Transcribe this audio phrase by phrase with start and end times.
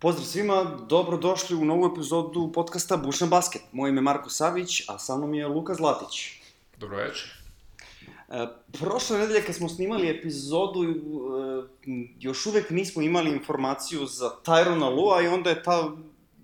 [0.00, 3.62] Pozdrav svima, dobrodošli u novu epizodu podcasta Bušan Basket.
[3.72, 6.30] Moje ime je Marko Savić, a sa mnom je Luka Zlatić.
[6.76, 7.30] Dobro večer.
[8.28, 10.88] E, prošle nedelje kad smo snimali epizodu, e,
[12.18, 15.90] još uvek nismo imali informaciju za Tyrona Lua i onda je ta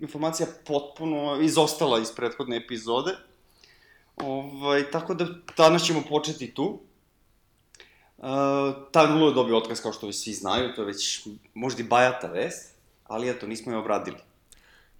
[0.00, 3.16] informacija potpuno izostala iz prethodne epizode.
[4.16, 5.27] Ovaj, tako da
[5.57, 6.80] danas ćemo početi tu.
[8.18, 8.25] Uh,
[8.93, 11.86] Tyron Lue je dobio otkaz kao što vi svi znaju, to je već možda i
[11.86, 12.76] bajata vest,
[13.09, 14.19] ali eto, nismo je obradili.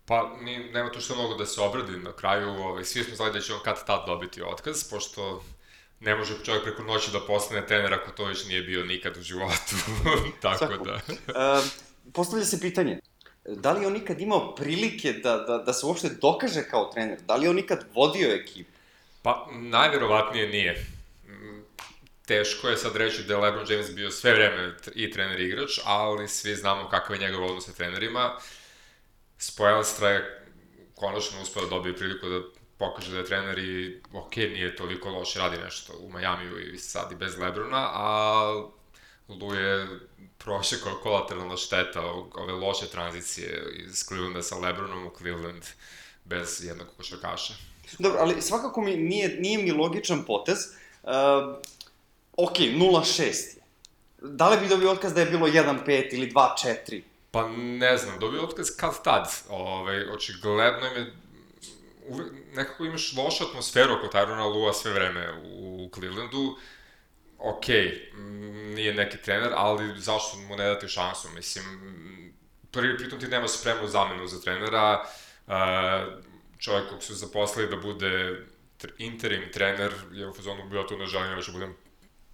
[0.07, 3.33] Pa, ni, nema tu što mnogo da se obradi na kraju, ovaj, svi smo znali
[3.33, 5.43] da će on kad tad dobiti otkaz, pošto
[6.01, 9.23] ne može čovjek preko noći da postane trener ako to već nije bio nikad u
[9.23, 9.77] životu,
[10.43, 10.85] tako Svako.
[10.85, 10.95] da.
[10.95, 11.65] uh,
[12.13, 13.01] postavlja se pitanje,
[13.45, 17.19] da li on nikad imao prilike da, da, da se uopšte dokaže kao trener?
[17.21, 18.71] Da li on nikad vodio ekipu?
[19.23, 20.87] Pa, najverovatnije nije.
[22.27, 25.81] Teško je sad reći da je LeBron James bio sve vreme i trener i igrač,
[25.85, 28.37] ali svi znamo kakav je njegov odnos sa trenerima.
[29.39, 30.47] Spoelstra je
[30.95, 32.41] konačno uspeo da dobije priliku da
[32.79, 37.13] pokaže da je trener i ok, nije toliko loše, radi nešto u Majamiju i sad
[37.13, 38.67] i bez Lebrona, a
[39.29, 39.87] Lu je
[40.39, 42.03] prošle kao kolateralna šteta
[42.35, 45.65] ove loše tranzicije iz Clevelanda sa Lebronom u Cleveland
[46.25, 47.55] bez jednog košarkaša.
[47.99, 50.59] Dobro, ali svakako mi nije, nije mi logičan potez.
[51.03, 51.11] Uh,
[52.37, 53.63] ok, 0-6 je.
[54.19, 57.03] Da li bi dobio otkaz da je bilo 1-5 ili 2-4?
[57.31, 59.29] Pa ne znam, dobio otkaz kad tad.
[59.49, 61.13] Ove, ovaj, očigledno im je
[62.09, 66.57] uvek, nekako imaš lošu atmosferu oko Tyrona Lua sve vreme u Clevelandu.
[67.39, 67.67] Ok,
[68.75, 71.29] nije neki trener, ali zašto mu ne dati šansu?
[71.35, 71.65] Mislim,
[72.71, 75.05] prvi pritom ti nema spremu zamenu za trenera,
[76.59, 78.45] čovjek kog su zaposlili da bude
[78.99, 81.77] interim trener je u fazonu bio tu ne želim još da budem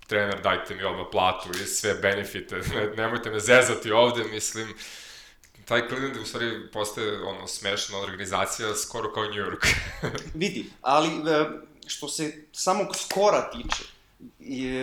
[0.07, 4.75] trener, dajte mi odmah platu i sve benefite, ne, nemojte me zezati ovde, mislim,
[5.65, 9.67] taj Cleveland u stvari postaje ono smešna organizacija skoro kao New York.
[10.35, 11.47] Vidi, ali e,
[11.87, 13.85] što se samog skora tiče,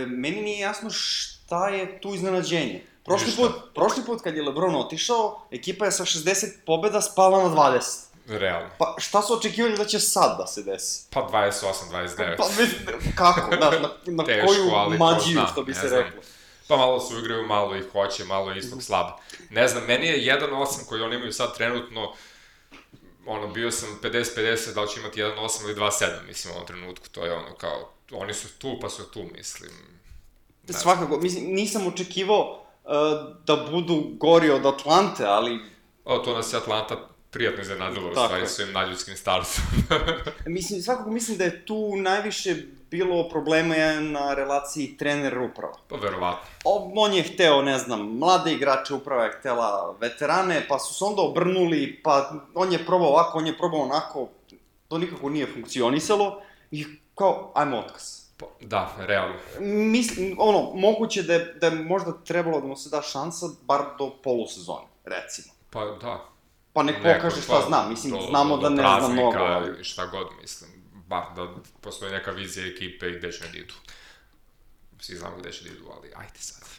[0.08, 2.84] meni nije jasno šta je tu iznenađenje.
[3.06, 7.56] Prošli put, prošli put kad je LeBron otišao, ekipa je sa 60 pobeda spala na
[7.56, 8.09] 20.
[8.38, 8.70] Realno.
[8.78, 11.06] Pa šta su očekivali da će sad da se desi?
[11.10, 12.36] Pa 28, 29.
[12.38, 12.46] Pa
[13.16, 16.02] kako, da, na, na Teško, koju mađiju, što bi se znam.
[16.02, 16.22] reklo.
[16.68, 19.08] Pa malo su igraju, malo ih hoće, malo istog slab.
[19.50, 22.14] Ne znam, meni je 1-8 koji oni imaju sad trenutno,
[23.26, 27.10] ono, bio sam 50-50, da li će imati 1-8 ili 2-7, mislim, u ovom trenutku,
[27.10, 29.72] to je ono, kao, oni su tu, pa su tu, mislim.
[30.68, 32.92] Ne Svakako, mislim, nisam očekivao uh,
[33.46, 35.60] da budu gori od Atlante, ali...
[36.06, 39.64] O, to nas je Atlanta prijatno iznenadilo, stvari, svojim nadljudskim startom.
[40.46, 42.56] mislim, svakako mislim da je tu najviše
[42.92, 45.78] bilo problema je na relaciji trener-uprava.
[45.88, 46.50] Pa verovatno.
[46.96, 51.22] On je hteo, ne znam, mlade igrače, uprava je htela veterane, pa su se onda
[51.22, 54.30] obrnuli, pa on je probao ovako, on je probao onako,
[54.88, 56.42] to nikako nije funkcionisalo
[56.72, 56.86] i
[57.16, 58.20] kao, ajmo otkaz.
[58.38, 59.36] Pa, da, realno.
[59.92, 63.82] Mislim, ono, moguće da je, da je možda trebalo da mu se da šansa bar
[63.98, 65.54] do polusezone, recimo.
[65.70, 66.26] Pa da,
[66.74, 69.38] Pa nek pokaže šta zna, mislim, do, znamo do, da ne zna mnogo.
[69.38, 69.84] Ali...
[69.84, 70.72] šta god, mislim,
[71.08, 73.74] bar da postoji neka vizija ekipe i gde će da idu.
[75.00, 76.70] Svi znamo gde će da idu, ali ajde sad.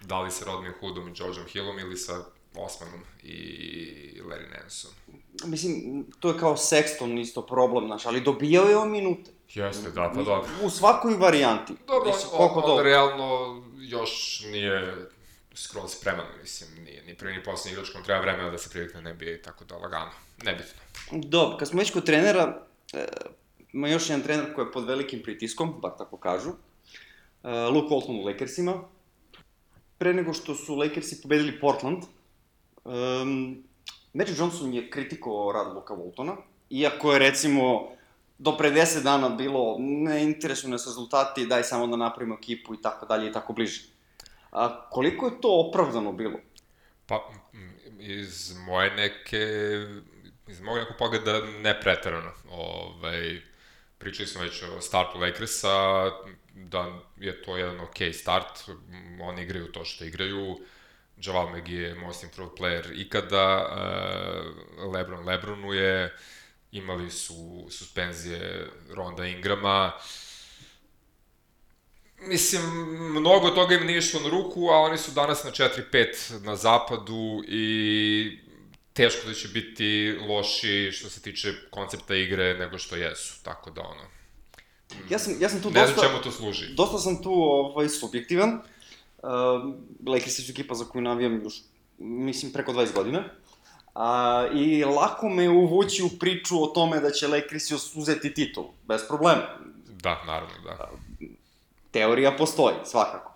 [0.00, 4.90] Da li sa Rodnim Hoodom i Georgeom Hillom ili sa Osmanom i Larry Nanson.
[5.44, 9.30] Mislim, to je kao Sexton isto problem, znaš, ali dobijao je on minute.
[9.54, 10.48] Jeste, da, pa dobro.
[10.62, 11.72] U svakoj varijanti.
[11.86, 15.08] Dobro, mislim, on, on, on realno još nije
[15.54, 19.02] skroz spreman, mislim, nije ni prvi ni poslednji igrač, kom treba vremena da se privikne
[19.02, 20.10] na NBA i tako da lagano,
[20.42, 20.80] nebitno.
[21.12, 22.62] Dobro, kad smo već kod trenera,
[22.92, 23.06] e,
[23.72, 28.20] ima još jedan trener koji je pod velikim pritiskom, bar tako kažu, e, Luke Walton
[28.20, 28.82] u Lakersima.
[29.98, 32.04] Pre nego što su Lakersi pobedili Portland,
[32.84, 33.64] um,
[34.12, 36.36] Magic Johnson je kritikovao rad Luka Waltona,
[36.70, 37.88] iako je recimo
[38.38, 42.82] do pre 10 dana bilo ne interesuju nas rezultati, daj samo da napravimo ekipu i
[42.82, 43.82] tako dalje i tako bliže.
[44.50, 46.38] A koliko je to opravdano bilo?
[47.06, 47.30] Pa,
[47.98, 49.46] iz moje neke,
[50.46, 52.32] iz mojeg nekog pogleda ne pretarano.
[52.50, 53.40] Ovaj,
[53.98, 56.10] pričali smo već o startu Lakersa,
[56.54, 58.70] da je to jedan ok start,
[59.20, 60.58] oni igraju to što igraju,
[61.16, 66.16] Javal McGee je most improved player ikada, uh, Lebron Lebronu je,
[66.72, 70.02] imali su suspenzije Ronda Ingrama, uh,
[72.26, 72.62] Mislim,
[73.10, 77.42] mnogo toga im nije išlo na ruku, a oni su danas na 4-5 na zapadu
[77.48, 78.38] i
[78.92, 83.80] teško da će biti loši što se tiče koncepta igre nego što jesu, tako da
[83.80, 84.02] ono...
[85.10, 85.88] Ja sam, ja sam tu ne dosta...
[85.88, 86.74] Ne znam čemu to služi.
[86.74, 88.50] Dosta sam tu ovaj, subjektivan.
[88.50, 89.30] Uh,
[90.06, 91.54] Lakers su ekipa za koju navijam još
[91.98, 93.24] mislim preko 20 godina.
[93.94, 99.00] A, I lako me uvući u priču o tome da će Lakersi uzeti titul, bez
[99.08, 99.42] problema.
[100.02, 100.90] Da, naravno, da.
[101.90, 103.30] Teorija postoji, svakako.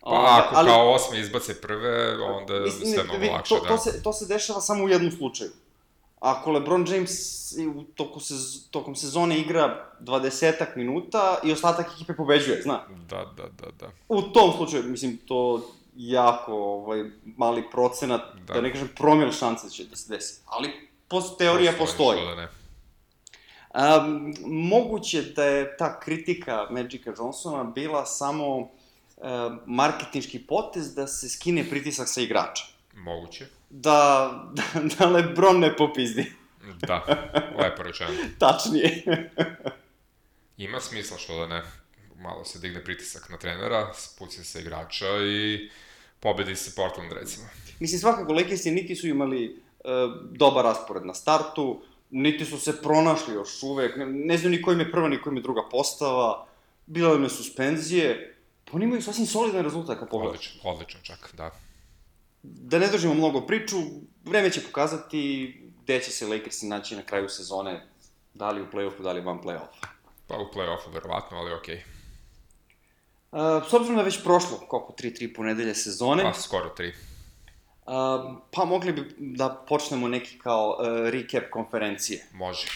[0.00, 3.68] Pa ako ali, kao osme izbace prve, onda mislim, sve mnogo lakše, to, da.
[3.68, 5.50] To se, to se dešava samo u jednom slučaju.
[6.20, 12.62] Ako LeBron James u toku, sez, tokom sezone igra 20 minuta i ostatak ekipe pobeđuje,
[12.62, 12.80] zna?
[13.10, 13.90] Da, da, da, da.
[14.08, 17.04] U tom slučaju, mislim, to jako ovaj,
[17.36, 18.54] mali procenat, da.
[18.54, 20.40] da ne kažem promil šanse će da se desi.
[20.46, 22.18] Ali post, teorija postoji.
[22.18, 22.36] postoji.
[22.36, 22.48] Da ne.
[23.74, 28.68] Um, moguće da je ta kritika Magica Johnsona bila samo uh,
[29.66, 32.64] marketinški potez da se skine pritisak sa igrača.
[32.92, 33.46] Moguće.
[33.70, 36.32] Da, da, da Lebron ne popizdi.
[36.86, 37.04] da,
[37.58, 38.10] lepo rečeno.
[38.38, 39.02] Tačnije.
[40.56, 41.62] Ima smisla što da ne.
[42.16, 45.70] Malo se digne pritisak na trenera, spuci se igrača i
[46.20, 47.46] pobedi se Portland, recimo.
[47.80, 49.90] Mislim, svakako, Lakersi niti su imali uh,
[50.30, 51.82] dobar raspored na startu,
[52.14, 55.36] niti su se pronašli još uvek, ne, ne znam ni kojim je prva, ni kojim
[55.36, 56.46] je druga postava,
[56.86, 60.36] bila je suspenzije, pa oni imaju sasvim solidan rezultat kad pogledaš.
[60.38, 61.50] Odličan, odličan čak, da.
[62.42, 63.76] Da ne držimo mnogo priču,
[64.24, 65.20] vreme će pokazati
[65.82, 67.86] gde će se Lakersi naći na kraju sezone,
[68.34, 69.86] da li u play-offu, da li van play-offa.
[70.26, 71.76] Pa u play-offu verovatno, ali okej.
[71.76, 71.82] Okay.
[73.58, 76.22] Uh, s obzirom da je već prošlo, koliko, 3-3 ponedelje sezone.
[76.22, 76.92] Pa, skoro 3.
[77.86, 77.92] Uh,
[78.50, 82.26] pa mogli bi da počnemo neki kao uh, recap konferencije.
[82.32, 82.66] Može.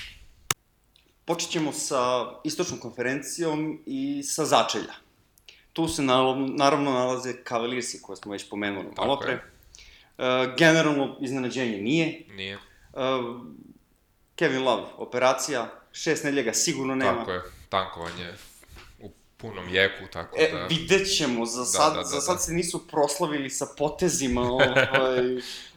[1.25, 4.95] Počet ćemo sa istočnom konferencijom i sa začelja.
[5.73, 9.35] Tu se naravno nalaze Cavaliersi koje smo već pomenuli malo pre.
[10.19, 10.25] Uh,
[10.59, 12.25] generalno iznenađenje nije.
[12.37, 12.57] Nije.
[12.57, 13.01] Uh,
[14.35, 17.19] Kevin Love, operacija, šest nedelja sigurno nema.
[17.19, 18.33] Tako je, tankovanje
[19.39, 20.67] punom jeku, tako e, da...
[20.67, 22.41] vidjet ćemo, za sad, da, da, da, za sad da.
[22.41, 25.23] se nisu proslavili sa potezima ovaj,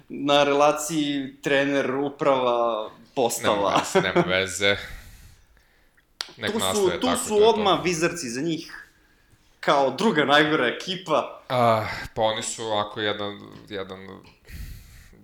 [0.10, 3.82] na relaciji trener, uprava, postava.
[3.94, 4.78] Nema veze, nema veze.
[6.38, 8.88] Nek tu su, tu tako, su odmah vizarci za njih
[9.62, 11.42] kao druga najgora ekipa.
[11.50, 11.86] A,
[12.16, 14.00] pa oni su ako jedan, jedan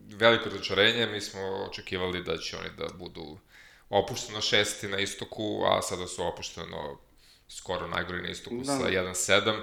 [0.10, 3.38] veliko razočarenje, mi smo očekivali da će oni da budu
[3.90, 6.98] opušteno šesti na istoku, a sada su opušteno
[7.48, 8.78] skoro najgori na istoku da.
[8.78, 9.62] sa 1-7.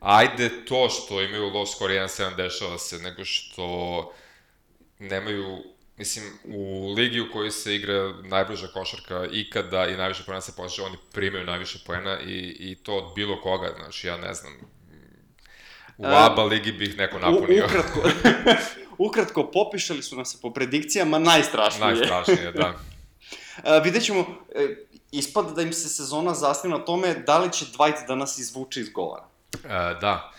[0.00, 4.12] Ajde to što imaju low score 1-7 dešava se, nego što
[4.98, 5.62] nemaju
[5.98, 10.86] mislim, u ligi u kojoj se igra najbliža košarka ikada i najviše poena se postiže,
[10.86, 14.52] oni primaju najviše poena i, i to od bilo koga, znači ja ne znam,
[15.98, 17.64] u ABA ligi bih neko napunio.
[17.64, 18.10] U, ukratko,
[19.08, 21.86] ukratko, popišali su nas po predikcijama najstrašnije.
[21.86, 22.74] Najstrašnije, da.
[23.64, 27.64] A, vidjet ćemo, e, ispada da im se sezona zasniva na tome da li će
[27.64, 29.28] Dwight da nas izvuče iz govora.
[29.64, 29.68] E,
[30.00, 30.32] da,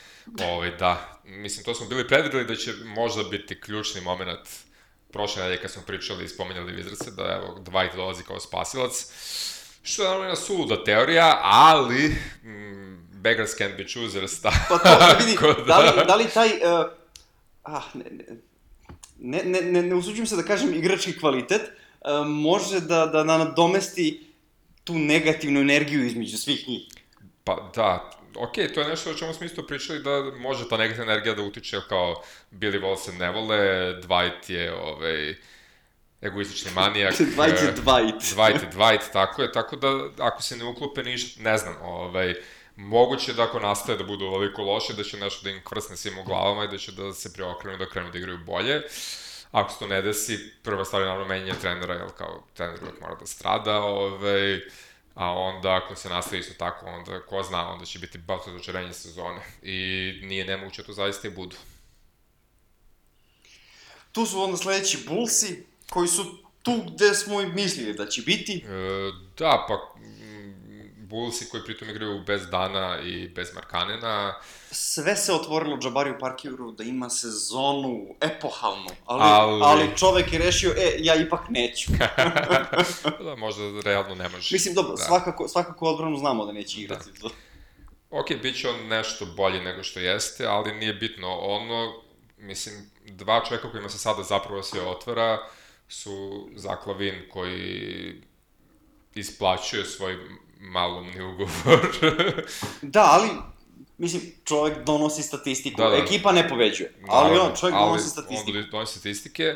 [0.44, 1.20] ovaj, da.
[1.24, 4.50] Mislim, to smo bili predvideli da će možda biti ključni moment
[5.12, 9.06] prošle nedelje kad smo pričali i spomenjali Vizarce, da evo, Dwight dolazi kao spasilac.
[9.84, 12.08] Što je naravno suluda teorija, ali
[12.44, 14.52] mm, beggars can't be choosers, da.
[14.70, 15.38] Pa to da vidi,
[15.68, 16.86] da, da li, da li taj, uh,
[17.64, 18.06] ah, ne,
[19.20, 21.62] ne, ne, ne, ne usuđujem se da kažem igrački kvalitet,
[22.26, 24.30] može da, da nadomesti
[24.84, 26.88] tu negativnu energiju između svih njih.
[27.44, 31.12] Pa da, ok, to je nešto o čemu smo isto pričali da može ta negativna
[31.12, 33.58] energija da utiče kao Billy Walls ne vole,
[34.02, 35.36] Dwight je ovaj,
[36.22, 37.14] egoistični manijak.
[37.36, 38.36] Dwight je Dwight.
[38.36, 42.34] Dwight je Dwight, tako je, tako da ako se ne uklope ništa, ne znam, ovaj,
[42.76, 46.20] moguće da ako nastaje da budu ovoliko loše, da će nešto da im kvrsne svim
[46.20, 48.78] u glavama i da će da se preokrenu da krenu da igraju bolje.
[48.78, 48.84] Uh,
[49.52, 53.02] Ako se to ne desi, prva stvar je naravno menjanje trenera, jer kao trener uvek
[53.02, 54.62] mora da strada, ovaj,
[55.16, 58.94] a onda ako se nastavi isto tako, onda ko zna, onda će biti baš razočarenje
[58.94, 59.42] sezone.
[59.62, 61.56] I nije nemoguće da to zaista i budu.
[64.12, 68.66] Tu su onda sledeći Bullsi, koji su tu gde smo i mislili da će biti.
[68.68, 69.96] E, da, pa
[71.10, 74.36] Bullsi koji pritom igraju bez Dana i bez Markanena.
[74.72, 79.62] Sve se otvorilo Džabariju Parkiru da ima sezonu epohalnu, ali, ali...
[79.64, 81.92] ali čovek je rešio, e, ja ipak neću.
[83.26, 84.56] da, možda realno ne može.
[84.56, 85.04] Mislim, dobro, da.
[85.04, 87.10] svakako, svakako odbranu znamo da neće igrati.
[87.22, 87.30] Da.
[88.10, 91.38] Ok, bit će on nešto bolje nego što jeste, ali nije bitno.
[91.40, 91.94] Ono,
[92.38, 92.76] mislim,
[93.06, 95.38] dva čoveka kojima se sada zapravo sve otvara
[95.88, 98.14] su Zaklavin koji
[99.16, 100.18] isplaćuje svoj
[100.60, 101.88] malumni ugovor.
[102.82, 103.30] da, ali
[104.00, 105.96] Mislim, čovjek donosi statistiku, da, da.
[105.96, 108.58] ekipa ne poveđuje, ali on, čovjek ali donosi statistiku.
[108.58, 109.56] On donosi statistike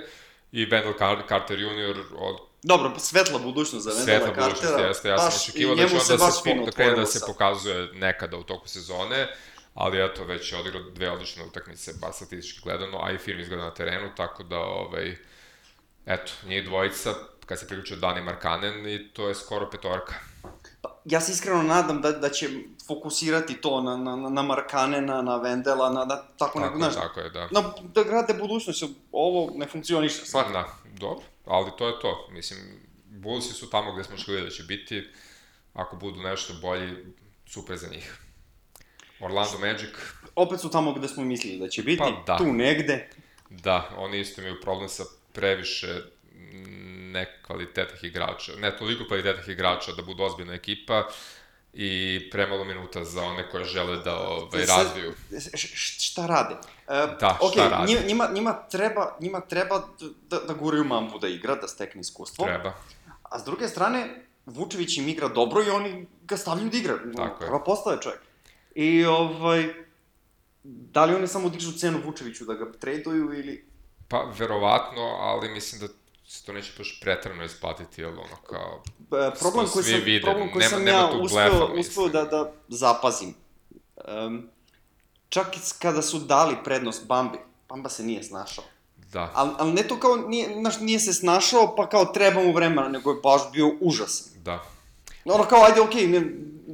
[0.51, 4.55] i Wendell Carter junior od Dobro, svetla budućnost za Wendella Cartera.
[4.55, 7.89] Svetla jeste, ja sam očekivao da će on da se, da krene da se pokazuje
[7.93, 9.27] nekada u toku sezone,
[9.73, 13.63] ali eto, već je odigrao dve odlične utakmice, bar statistički gledano, a i film izgleda
[13.63, 15.15] na terenu, tako da, ovaj,
[16.05, 17.13] eto, njih dvojica,
[17.45, 20.32] kad se priključio Dani Markanen i to je skoro petorka.
[21.03, 22.49] Pa, ja se iskreno nadam da, da će
[22.87, 27.29] fokusirati to na, na, na Markanena, na Vendela, na, na tako, Tako, znaš, tako je,
[27.29, 27.47] da.
[27.51, 30.53] na, da grade budućnost, ovo ne funkcioniše, svakako.
[30.53, 30.67] Da,
[30.99, 32.27] dobro, ali to je to.
[32.31, 32.59] Mislim,
[33.05, 35.07] Bullsi su tamo gde smo šli da će biti,
[35.73, 36.95] ako budu nešto bolji,
[37.45, 38.19] super za njih.
[39.19, 39.89] Orlando Magic,
[40.35, 42.37] Opet su tamo gde smo mislili da će biti, Pa da.
[42.37, 43.09] tu negde.
[43.49, 46.01] da, oni isto imaju problem sa previše
[47.13, 51.03] nekvalitetnih igrača, ne toliko kvalitetnih igrača da budu ozbiljna ekipa
[51.73, 55.13] i premalo minuta za one koje žele da ovaj, razviju.
[55.99, 56.55] Šta rade?
[56.87, 57.87] E, Da, ok, šta rade?
[57.87, 59.81] Njima, njima, njima, treba, njima treba
[60.29, 62.45] da, da guraju mambu da igra, da stekne iskustvo.
[62.45, 62.73] Treba.
[63.23, 66.97] A s druge strane, Vučević im igra dobro i oni ga stavljaju da igra.
[67.15, 67.47] Tako je.
[67.47, 68.21] Prva postave čovjek.
[68.75, 69.73] I ovaj,
[70.63, 73.65] da li oni samo dižu cenu Vučeviću da ga traduju ili...
[74.07, 75.87] Pa, verovatno, ali mislim da
[76.33, 78.83] se to neće baš pretrano isplatiti, jel ono kao...
[79.01, 82.23] E, problem koji sam, vide, problem koji nema- sam nema ja uspeo, blefa, uspeo da,
[82.23, 83.33] da zapazim.
[84.25, 84.49] Um,
[85.29, 87.37] čak i kada su dali prednost Bambi,
[87.69, 88.63] Bamba se nije snašao.
[89.11, 92.53] Da, Ali al ne to kao, nije, znaš, nije se snašao, pa kao treba mu
[92.53, 94.33] vremena, nego je baš bio užasan.
[94.43, 94.63] da.
[95.25, 96.19] Ono kao, ajde, okej, ne,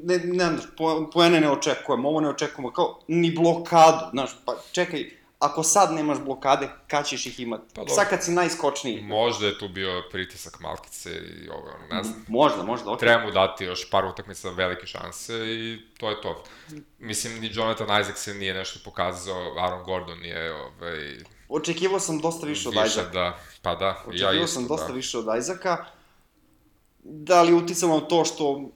[0.04, 4.56] ne, ne, znaš, po, poene ne očekujemo, ovo ne očekujemo, kao, ni blokadu, znaš, pa
[4.72, 7.63] čekaj, ako sad nemaš blokade, kad ćeš ih imati?
[7.75, 7.93] Pa dobro.
[7.93, 9.01] sad kad si najskočniji.
[9.01, 12.25] Možda je tu bio pritisak Malkice i ovo, ono, ne znam.
[12.27, 13.08] Možda, možda, okej.
[13.08, 16.43] Treba mu dati još par utakmica velike šanse i to je to.
[17.00, 21.17] Mislim, ni Jonathan Isaac se nije nešto pokazao, Aaron Gordon je, ovaj,
[21.50, 23.10] Očekivao sam dosta više od više Isaaca.
[23.10, 24.93] da, pa da, i Očekivao ja isto, sam dosta da.
[24.93, 25.77] više od Isaaca.
[27.03, 28.69] Da li na to što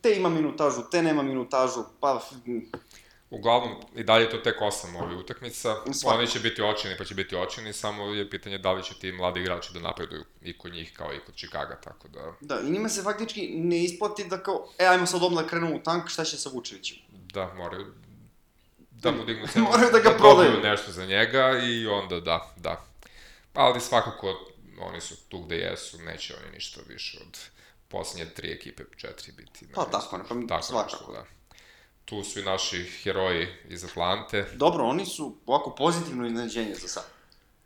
[0.00, 2.20] te ima minutažu, te nema minutažu, pa
[3.30, 5.76] Uglavnom, i dalje je to tek osam ovih utakmica.
[5.92, 6.18] Svakako.
[6.18, 9.12] Oni će biti očini, pa će biti očini, samo je pitanje da li će ti
[9.12, 12.32] mladi igrači da napreduju i kod njih kao i kod Chicaga, tako da...
[12.40, 15.76] da, i njima se faktički ne isplati da kao, e, ajmo sad odmah da krenemo
[15.76, 16.98] u tank, šta će sa Vučevićem?
[17.10, 17.86] Da, moraju
[18.90, 20.60] da mu dignu cenu, Moraju da ga dobiju prodaju.
[20.62, 22.84] nešto za njega i onda da, da.
[23.54, 24.38] Ali svakako
[24.80, 27.38] oni su tu gde jesu, neće oni ništa više od
[27.88, 29.66] poslednje tri ekipe, četiri biti.
[29.74, 31.12] Pa, tako, ne, pa, svakako.
[31.12, 31.35] Da.
[32.06, 34.46] Tu su i naši heroji iz Atlante.
[34.54, 37.04] Dobro, oni su ovako pozitivno iznenađenje za sad.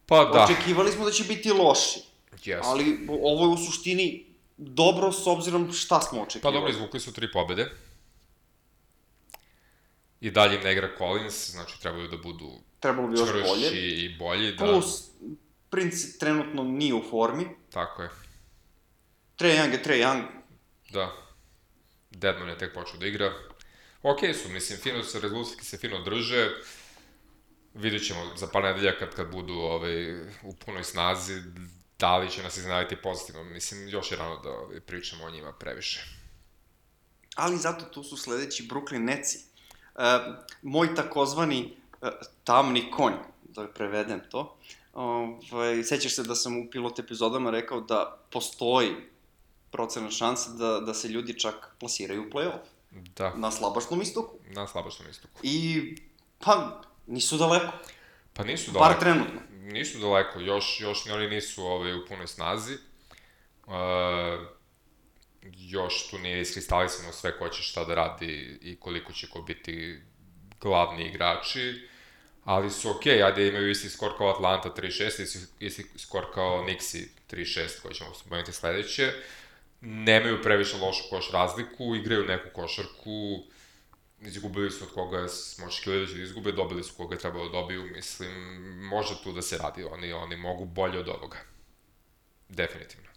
[0.07, 2.01] Pa da, Očekivali smo da će biti loši,
[2.45, 2.63] jesu.
[2.65, 6.55] ali ovo je u suštini dobro s obzirom šta smo Pa očekivali.
[6.55, 7.71] dobro, izvukli su tri pobede.
[10.21, 13.71] I dalje im ne igra Collins, znači trebaju da budu Trebalo bi još bolje.
[13.73, 14.53] i bolji.
[14.53, 15.03] Da, Plus,
[15.71, 17.49] Prince trenutno nije u formi.
[17.71, 18.09] Tako je,
[19.37, 20.23] Trae Young je Trae Young.
[20.91, 21.13] da.
[22.11, 23.33] Deadman je tek počeo da igra.
[24.03, 26.49] Okej su, mislim, fino se, rezultatski se fino drže.
[27.75, 31.43] Vidjet ćemo za par nedelja kad, kad budu ovaj, u punoj snazi,
[31.99, 33.45] da li će nas iznenaditi pozitivno.
[33.45, 36.01] Mislim, još je rano da ovaj, pričamo o njima previše.
[37.35, 39.39] Ali zato tu su sledeći Brooklyn Netsi.
[39.95, 40.03] Uh,
[40.63, 42.09] moj takozvani uh,
[42.45, 44.57] tamni konj, da prevedem to.
[44.93, 48.97] Ovaj, sećaš se da sam u pilot epizodama rekao da postoji
[49.71, 54.37] procena šanse da, da se ljudi čak plasiraju u play-off Da, na slabašnom istoku.
[54.49, 55.41] na slabašnom istoku.
[55.43, 55.97] I,
[56.39, 57.73] pa, nisu daleko,
[58.33, 59.01] Pa nisu bar daleko.
[59.01, 59.41] trenutno.
[59.51, 62.75] Nisu daleko, još, još ni oni nisu ovaj, u punoj snazi.
[63.67, 63.75] Uh,
[65.59, 70.01] još tu nije iskristalisano sve ko će šta da radi i koliko će ko biti
[70.61, 71.89] glavni igrači,
[72.45, 76.65] ali su okej, okay, ajde imaju isti skor kao Atlanta 3-6, isti, isti skor kao
[76.65, 79.13] Nixi 3-6 koji ćemo spomenuti sledeće.
[79.81, 83.39] Nemaju previše lošu koš razliku, igraju neku košarku,
[84.21, 87.85] izgubili su od koga smo očekivali da izgube, dobili su koga je trebalo da dobiju,
[87.95, 88.33] mislim,
[88.89, 91.39] može tu da se radi, oni, oni mogu bolje od ovoga.
[92.49, 93.09] Definitivno.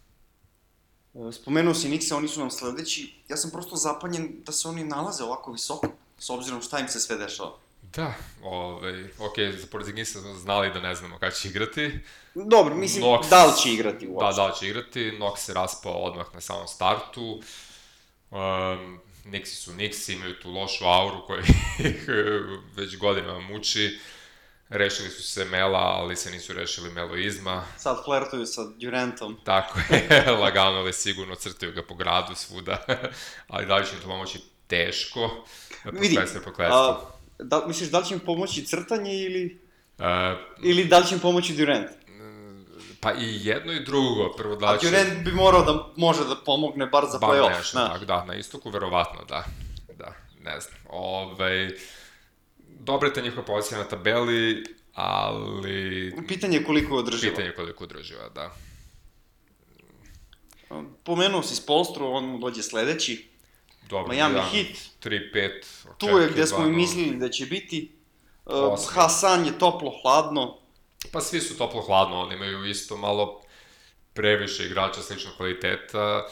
[1.14, 3.14] E, Spomenuo si Nikse, oni su nam sledeći.
[3.28, 7.00] Ja sam prosto zapanjen da se oni nalaze ovako visoko, s obzirom šta im se
[7.00, 7.63] sve dešava.
[7.96, 11.98] Da, ovaj, ok, za Porzingisa smo znali da ne znamo kada će igrati.
[12.34, 14.36] Dobro, mislim, Knox- da li će igrati Da, uopšte?
[14.40, 17.42] da li će igrati, Nox se raspao odmah na samom startu.
[18.30, 22.08] Um, Nixi su Nixi, imaju tu lošu auru koja ih
[22.76, 23.98] već godinama muči.
[24.68, 27.64] Rešili su se Mela, ali se nisu rešili Meloizma.
[27.78, 29.36] Sad flertuju sa Durantom.
[29.44, 32.84] Tako je, lagano, ali sigurno crtaju ga po gradu svuda.
[33.48, 35.44] ali da li će im to pomoći teško?
[35.92, 36.78] Vidi, prokletstvo.
[36.78, 39.64] a, da, misliš da li će im pomoći crtanje ili,
[39.98, 40.04] Uh,
[40.62, 41.86] ili da li će im pomoći Durant?
[43.00, 44.32] pa i jedno i drugo.
[44.36, 44.90] Prvo da A li će...
[44.90, 47.48] Durant bi morao da može da pomogne bar za play-off.
[47.48, 47.92] nešto, znaš.
[47.92, 49.44] tako, da, na istoku verovatno, da.
[49.98, 50.80] Da, ne znam.
[50.88, 51.70] Ovaj,
[52.80, 54.64] dobra je ta njihova pozicija na tabeli,
[54.94, 56.14] ali...
[56.28, 57.30] Pitanje je koliko održiva.
[57.30, 58.54] Pitanje je koliko održiva, da.
[61.04, 63.28] Pomenuo si Spolstru, on mu dođe sledeći.
[63.94, 64.76] Dobro, Miami jedan, Heat.
[65.04, 65.50] 3-5,
[65.98, 67.92] Tu je gde smo i mislili da će biti.
[68.46, 68.88] Uh.
[68.88, 70.58] Hasan je toplo, hladno.
[71.12, 73.40] Pa svi su toplo hladno, oni imaju isto malo
[74.14, 76.24] previše igrača sličnog kvaliteta,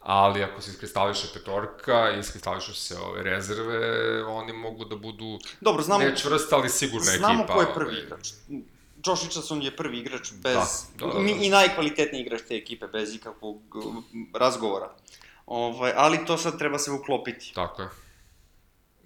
[0.00, 5.82] ali ako se iskristališe petorka i iskristališu se ove rezerve, oni mogu da budu Dobro,
[5.82, 7.54] znamo, ne čvrsta, ali sigurna znamo ekipa.
[7.54, 8.02] ko je prvi ovaj.
[8.02, 8.28] igrač.
[9.06, 11.30] Josh Richardson je prvi igrač bez, Da, da, da, da.
[11.30, 13.94] I, najkvalitetniji igrač te ekipe bez ikakvog uh,
[14.34, 14.94] razgovora.
[15.52, 17.52] Ovaj, ali to sad treba se uklopiti.
[17.54, 17.88] Tako je.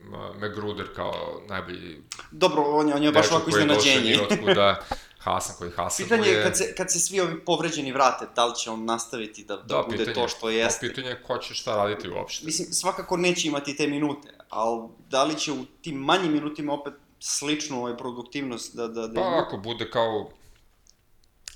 [0.04, 4.18] Ma- Magruder kao najbolji Dobro, on je, on je baš ovako iznenađenje.
[4.22, 4.80] od otkuda,
[5.18, 8.54] Hasan koji Hasan Pitanje je kad se, kad se svi ovi povređeni vrate, da li
[8.54, 10.86] će on nastaviti da, da, da, bude pitanje, to što jeste.
[10.86, 12.46] Da, pitanje je ko će šta raditi uopšte.
[12.46, 16.94] Mislim, svakako neće imati te minute, ali da li će u tim manjim minutima opet
[17.20, 19.42] sličnu ovaj produktivnost da, da, da Pa ima?
[19.46, 20.30] ako bude kao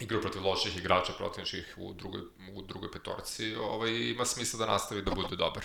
[0.00, 2.20] igra protiv loših igrača protivničkih u drugoj,
[2.52, 5.64] u drugoj petorci, ovaj, ima smisla da nastavi da bude dobar.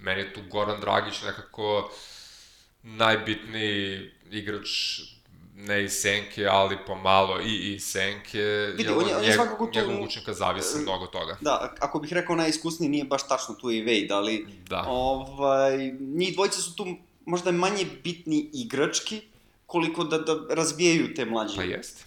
[0.00, 1.90] Meni je tu Goran Dragić nekako
[2.84, 4.68] najbitniji igrač
[5.56, 8.38] ne iz senke, ali pomalo i iz senke,
[8.70, 11.36] Vidi, jer on je- on je svakako tu- njegovog učinka zavisi e, mnogo toga.
[11.40, 14.84] Da, ako bih rekao najiskusniji, nije baš tačno tu i Wade, ali Da.
[14.88, 16.86] ovaj, njih dvojica su tu
[17.26, 19.20] možda manje bitni igrački,
[19.66, 21.56] koliko da, da razvijaju te mlađe.
[21.56, 22.04] Pa jest.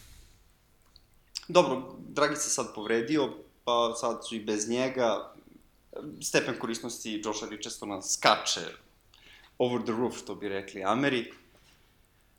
[1.53, 3.33] Dobro, Dragi se sad povredio,
[3.63, 5.33] pa sad su i bez njega.
[6.21, 8.61] Stepen korisnosti Josha Richardsona skače
[9.57, 11.33] over the roof, što bi rekli Ameri.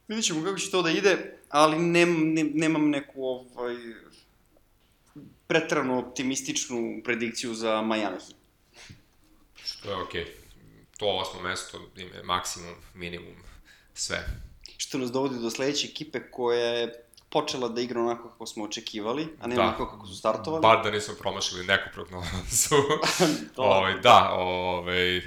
[0.09, 3.76] Vidjet ćemo kako će to da ide, ali nem, nem, nemam neku ovaj,
[5.47, 8.40] pretrano optimističnu predikciju za Miami Heat.
[9.64, 10.26] Što je okej.
[10.99, 13.35] To osmo mesto ima maksimum, minimum,
[13.94, 14.26] sve.
[14.76, 17.03] Što nas dovodi do sledeće ekipe koja je
[17.34, 19.62] počela da igra onako kako smo očekivali, a ne Da.
[19.62, 20.62] onako kako su startovali.
[20.62, 22.75] Bar da nismo promašili neku prognozu.
[23.54, 25.23] To- ovaj, da, ovaj,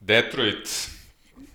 [0.00, 0.68] Detroit,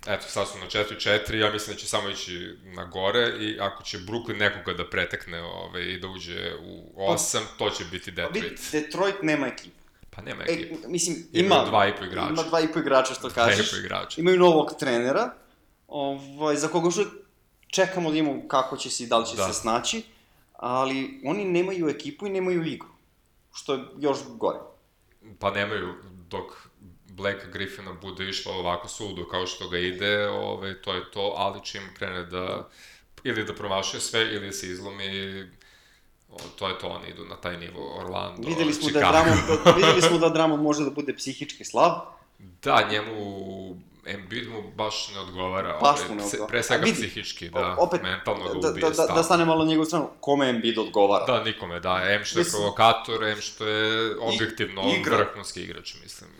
[0.06, 3.82] eto, sad su na 4-4, ja mislim da će samo ići na gore i ako
[3.82, 8.22] će Brooklyn nekoga da pretekne ovaj, i da uđe u 8, to će biti Vidi,
[8.22, 8.60] Detroit.
[8.72, 9.76] Detroit nema ekipu.
[10.10, 10.88] Pa nema E, ekipa.
[10.88, 11.64] mislim, Imaju ima...
[11.64, 12.28] dva i po igrača.
[12.30, 13.70] Ima dva i po igrača, što Dva i kažeš.
[13.70, 14.20] po igrača.
[14.20, 15.34] Imaju novog trenera,
[15.88, 17.08] ovaj, za koga uvijek
[17.72, 19.46] čekamo da imamo kako će se i da li će Da.
[19.46, 20.02] se snaći,
[20.52, 22.88] ali oni nemaju ekipu i nemaju igru,
[23.54, 24.58] što je još gore.
[25.38, 25.94] Pa nemaju,
[26.28, 26.52] dok
[27.08, 31.60] Blake Griffina bude išlo ovako sudo kao što ga ide, ovaj, to je to, ali
[31.64, 32.68] čim krene da
[33.24, 35.08] ili da promašuje sve ili se izlomi,
[36.58, 39.12] to je to, oni idu na taj nivo Orlando, Videli smo, da Chicago.
[39.12, 41.92] Dramon, da, videli smo da Dramon može da bude psihički slab,
[42.62, 43.76] Da, njemu
[44.06, 46.46] Embiid mu baš ne odgovara, Baš mu ne odgovara.
[46.46, 49.14] Pre svega A vidi, psihički, da, opet, mentalno ga da, ubije da, da, stalno.
[49.14, 51.24] da stane malo na njegovu stranu, kome Embiid odgovara.
[51.26, 55.16] Da, nikome, da, em što je Mislim- provokator, em što je objektivno igra.
[55.16, 56.30] vrhunski igrač, mislim.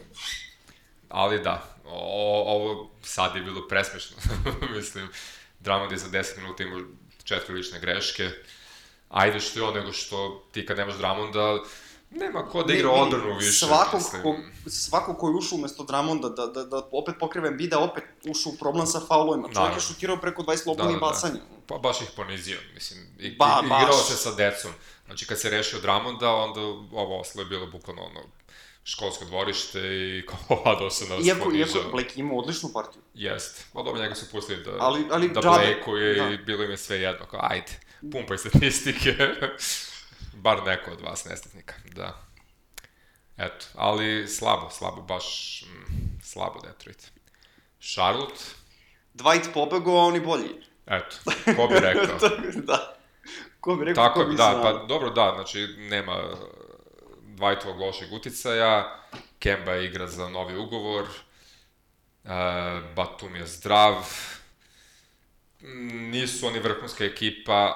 [1.09, 4.17] Ali da, o, ovo sad je bilo presmešno,
[4.77, 5.09] mislim,
[5.61, 6.81] Dramond je za 10 minuta imao
[7.25, 8.31] četiri lične greške,
[9.09, 11.59] ajde što je on, nego što ti kad nemaš Dramonda,
[12.13, 14.23] nema ko da igra Ne, odbranu više, mislim.
[14.23, 18.53] ko, svako ko je ušao umesto Dramonda da, da, da opet pokriva Embida, opet ušao
[18.53, 19.43] u problem sa faulovima.
[19.45, 19.77] Čovjek Naravno.
[19.77, 21.13] je šutirao preko 20 slobodnih Da, da, da.
[21.13, 21.41] bacanja.
[21.67, 24.03] Pa baš ih ponizio, mislim, i, Ba, i, igrao baš.
[24.03, 24.71] se sa decom.
[25.07, 26.61] Znači, kad se rešio Dramonda, onda
[26.93, 28.21] ovo oslo je bilo bukvalno ono,
[28.85, 31.79] školsko dvorište i kao, a do se nas Iako, ponižao.
[31.79, 33.03] iako Blake ima odličnu partiju.
[33.15, 33.67] Jest.
[33.73, 36.29] Pa dobro, njega su pustili da, Ali- ali da blejkuje Da.
[36.29, 37.27] i bilo im je sve jedno.
[37.27, 37.73] Kao, ajde,
[38.13, 39.15] pumpaj statistike.
[40.33, 42.19] Bar neko od vas nestatnika, da.
[43.37, 47.11] Eto, ali slabo, slabo, baš mm, slabo Detroit.
[47.81, 48.45] Charlotte,
[49.15, 50.51] Dwight pobegao, a oni bolji.
[50.87, 51.17] eto,
[51.57, 52.19] ko bi rekao.
[52.67, 52.97] da.
[53.61, 54.63] Ko bi rekao, Tako, ko bi da, znao.
[54.63, 56.39] pa dobro, da, znači nema uh,
[57.37, 58.99] Dwightovog lošeg uticaja,
[59.39, 62.31] Kemba igra za novi ugovor, uh,
[62.95, 63.95] Batum je zdrav,
[65.63, 67.75] Mm, nisu oni vrhunska ekipa,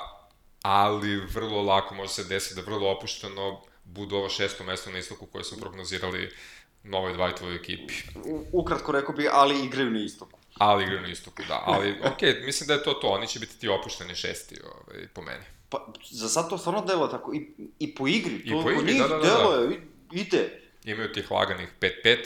[0.66, 5.26] ali vrlo lako može se desiti da vrlo opušteno budu ovo šesto mesto na istoku
[5.26, 6.30] koje su prognozirali
[6.82, 7.94] novoj Dwightovoj ekipi.
[8.52, 10.38] Ukratko rekao bi, ali igraju na istoku.
[10.58, 11.62] Ali igraju na istoku, da.
[11.66, 13.08] Ali, okej, mislim da je to to.
[13.08, 15.44] Oni će biti ti opušteni šesti, ovaj, po meni.
[15.68, 17.34] Pa, za sad to stvarno delo tako.
[17.34, 18.42] I, i po igri.
[18.44, 19.62] I to po igri, njih da, da, da, delo da.
[19.62, 19.80] je,
[20.12, 20.62] ide.
[20.84, 22.16] Imaju tih laganih 5-5,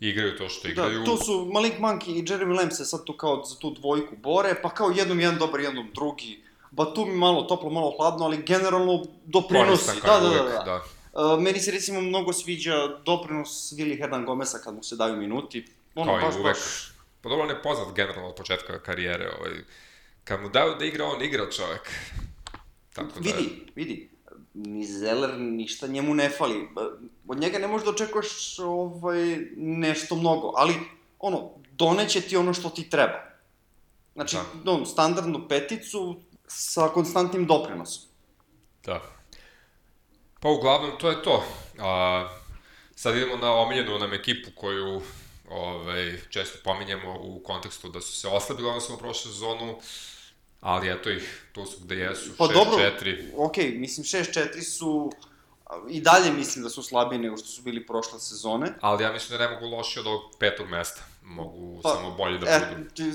[0.00, 0.98] igraju to što igraju.
[0.98, 4.16] Da, tu su Malik Monk i Jeremy Lamb se sad tu kao za tu dvojku
[4.16, 6.42] bore, pa kao jednom jedan dobar, jednom drugi.
[6.72, 10.00] Batum je malo toplo, malo hladno, ali generalno doprinosi.
[10.06, 10.62] Da, da, da, da.
[10.64, 10.82] da.
[11.12, 15.66] Uh, meni se recimo mnogo sviđa doprinos Willi Hernan Gomesa kad mu se daju minuti.
[15.94, 16.46] Ono, Kao i baš, uvek.
[16.46, 19.52] baš pa dobro on je poznat generalno od početka karijere, ovaj,
[20.24, 21.90] kad mu daju da igra, on igra čovek.
[22.92, 23.30] Tako da...
[23.30, 24.10] Vidi, vidi,
[24.54, 26.68] ni Zeller ništa njemu ne fali.
[27.28, 30.74] Od njega ne možeš da očekuješ ovaj, nešto mnogo, ali
[31.18, 33.32] ono, doneće ti ono što ti treba.
[34.14, 34.72] Znači, da.
[34.72, 36.20] no, standardnu peticu
[36.54, 38.02] sa konstantnim doprinosom.
[38.84, 39.02] Da.
[40.40, 41.44] Pa uglavnom, to je to.
[41.78, 42.28] A,
[42.96, 45.02] sad idemo na omiljenu nam ekipu koju
[45.50, 49.78] ovaj, često pominjemo u kontekstu da su se oslabili odnosno u prošlu sezonu,
[50.60, 52.54] ali eto ih, tu su gde jesu, pa 6-4.
[52.54, 52.92] dobro,
[53.36, 55.12] ok, mislim 6-4 su
[55.88, 58.72] i dalje mislim da su slabiji nego što su bili prošle sezone.
[58.80, 61.02] Ali ja mislim da ne mogu loši od ovog petog mesta.
[61.22, 63.02] Mogu pa, samo bolje da budu.
[63.02, 63.12] E,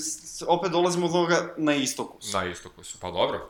[0.47, 2.37] opet dolazimo od toga na istoku su.
[2.37, 3.49] Na istoku su, pa dobro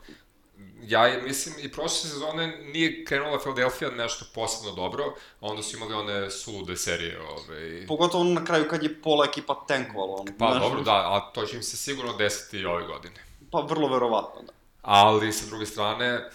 [0.82, 5.04] ja mislim i prošle sezone nije krenula Philadelphia nešto posebno dobro,
[5.40, 7.22] a onda su imali one sulude serije.
[7.22, 7.32] Ove...
[7.32, 7.88] Ovaj.
[7.88, 10.16] Pogotovo na kraju kad je pola ekipa tankovala.
[10.16, 13.16] Ono, pa znaš, dobro, da, a to će im se sigurno desiti i ove godine.
[13.52, 14.54] Pa vrlo verovatno, da.
[14.82, 16.30] Ali sa druge strane, e,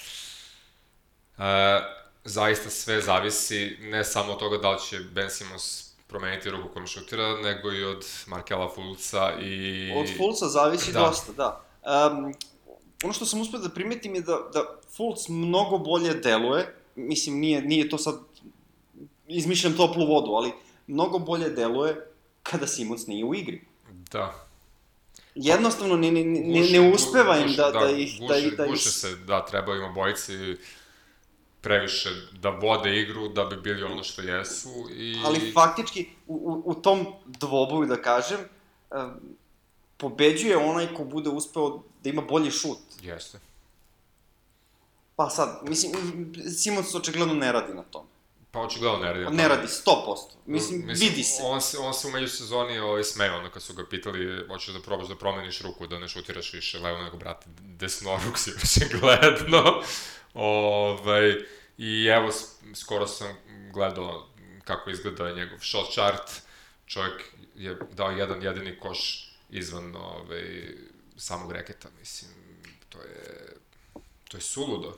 [2.25, 6.87] zaista sve zavisi ne samo od toga da li će Ben Simmons promeniti ruku kojom
[6.87, 9.93] šutira, nego i od Markela Fulca i...
[9.97, 11.01] Od Fulca zavisi da.
[11.01, 11.65] dosta, da.
[12.13, 12.35] Um,
[13.05, 17.63] ono što sam uspio da primetim je da, da Fultz mnogo bolje deluje, mislim, nije,
[17.63, 18.19] nije to sad,
[19.29, 20.53] izmišljam toplu vodu, ali
[20.87, 22.07] mnogo bolje deluje
[22.43, 23.61] kada Simons nije u igri.
[24.13, 24.47] Da.
[25.35, 28.21] Jednostavno ne, ne, ne, ne uspeva im da, da, da ih...
[28.21, 30.57] Guši, da, da guše se, da, treba im obojici
[31.63, 35.17] previše da vode igru da bi bili ono što jesu i...
[35.25, 38.39] Ali faktički, u, u, u tom dvoboju, da kažem,
[39.97, 42.79] pobeđuje onaj ko bude uspeo da ima bolji šut.
[43.03, 43.39] Jeste.
[45.17, 45.93] Pa sad, mislim,
[46.59, 48.07] Simons očigledno ne radi na tom.
[48.51, 49.37] Pa očigledno ne radi.
[49.37, 49.97] Ne radi, 100%.
[50.47, 51.43] Mislim, mislim vidi se.
[51.45, 54.81] On se, on se u međusezoni ovaj, smeo, onda kad su ga pitali, hoćeš da
[54.81, 59.83] probaš da promeniš ruku, da ne šutiraš više levo, nego, brate, desnoruk si očigledno.
[60.35, 61.35] Ovaj,
[61.79, 62.31] I evo,
[62.75, 63.37] skoro sam
[63.73, 64.27] gledao
[64.65, 66.43] kako izgleda njegov shot chart.
[66.87, 67.23] Čovjek
[67.57, 70.75] je dao jedan jedini koš izvan ovaj,
[71.17, 72.31] samog reketa, mislim,
[72.89, 73.57] to je,
[74.29, 74.97] to je suludo.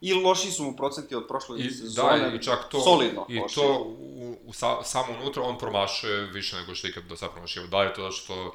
[0.00, 2.30] I loši su mu procenti od prošle I, sezone.
[2.30, 3.54] Da, i čak to, solidno i loši.
[3.54, 7.66] to u, u sa, samo unutra on promašuje više nego što ikad do sad promašio.
[7.66, 8.54] Da je to da što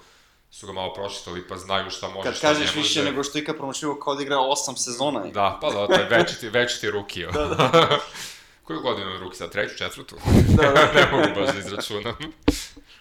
[0.60, 3.58] su ga malo pročitali pa znaju šta može, Kad šta kažeš više nego što ikad
[3.58, 5.20] promašio kao da igra 8 sezona.
[5.20, 7.26] Da, pa da, to je večiti, večiti ruki.
[7.26, 8.00] da, da.
[8.63, 9.52] Koju godinu ruki sad?
[9.52, 10.15] Treću, četvrtu?
[10.48, 10.91] Da, da.
[10.96, 12.15] ne mogu baš da izračunam.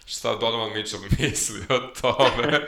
[0.05, 2.65] šta Donovan Mitchell misli o tome.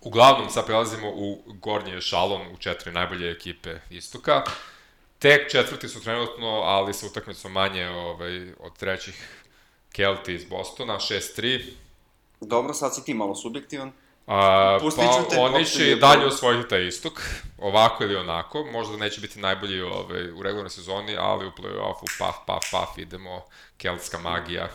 [0.00, 4.42] Uglavnom, sad prelazimo u gornji šalon u četiri najbolje ekipe istoka.
[5.18, 9.44] Tek četvrti su trenutno, ali sa utakmicom manje ovaj, od trećih
[9.92, 11.81] Kelti iz Bostona, 6-3.
[12.46, 13.92] Dobro, sad si ti malo subjektivan.
[14.26, 17.20] A, pa te, oni će i dalje osvojiti taj istok,
[17.58, 22.34] ovako ili onako, možda neće biti najbolji ovaj, u regularnoj sezoni, ali u play-offu, paf,
[22.46, 23.42] paf, paf, idemo,
[23.76, 24.68] keltska magija.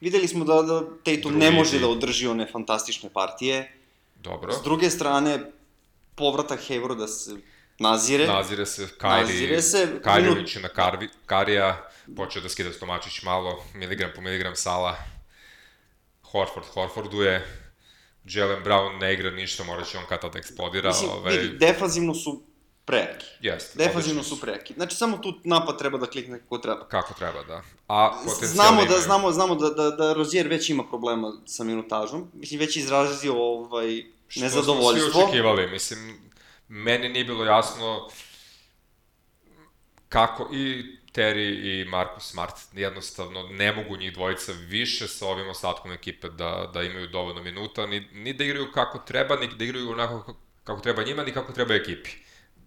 [0.00, 3.80] Videli smo da, da Tatum ne može da održi one fantastične partije,
[4.22, 4.52] Dobro.
[4.52, 5.40] S druge strane,
[6.14, 6.60] povratak
[6.98, 7.36] da se
[7.78, 8.26] nazire.
[8.26, 13.64] Nazire se, Kajri, nazire se, Kajri liči na Karvi, Karija, počeo da skida stomačić malo,
[13.74, 14.96] miligram po miligram sala.
[16.32, 17.46] Horford Horforduje,
[18.24, 20.88] Jalen Brown ne igra ništa, mora će on kada da eksplodira.
[20.88, 21.38] Mislim, ovaj...
[21.38, 22.42] vidi, defanzivno su
[22.84, 23.26] prejaki.
[23.40, 23.78] Jeste.
[23.78, 24.74] Defanzivno su prejaki.
[24.74, 26.88] Znači, samo tu napad treba da klikne kako treba.
[26.88, 27.62] Kako treba, da.
[27.88, 32.30] A znamo da, znamo, znamo da, da, da Rozier već ima problema sa minutažom.
[32.34, 34.04] Mislim, već izrazio ovaj,
[34.36, 35.08] nezadovoljstvo.
[35.08, 36.30] Što smo svi očekivali, mislim,
[36.68, 38.08] meni nije bilo jasno
[40.08, 45.92] kako i Terry i Marcus Smart jednostavno ne mogu njih dvojica više sa ovim ostatkom
[45.92, 49.90] ekipe da, da imaju dovoljno minuta, ni, ni da igraju kako treba, ni da igraju
[49.90, 52.10] onako kako treba njima, ni kako treba ekipi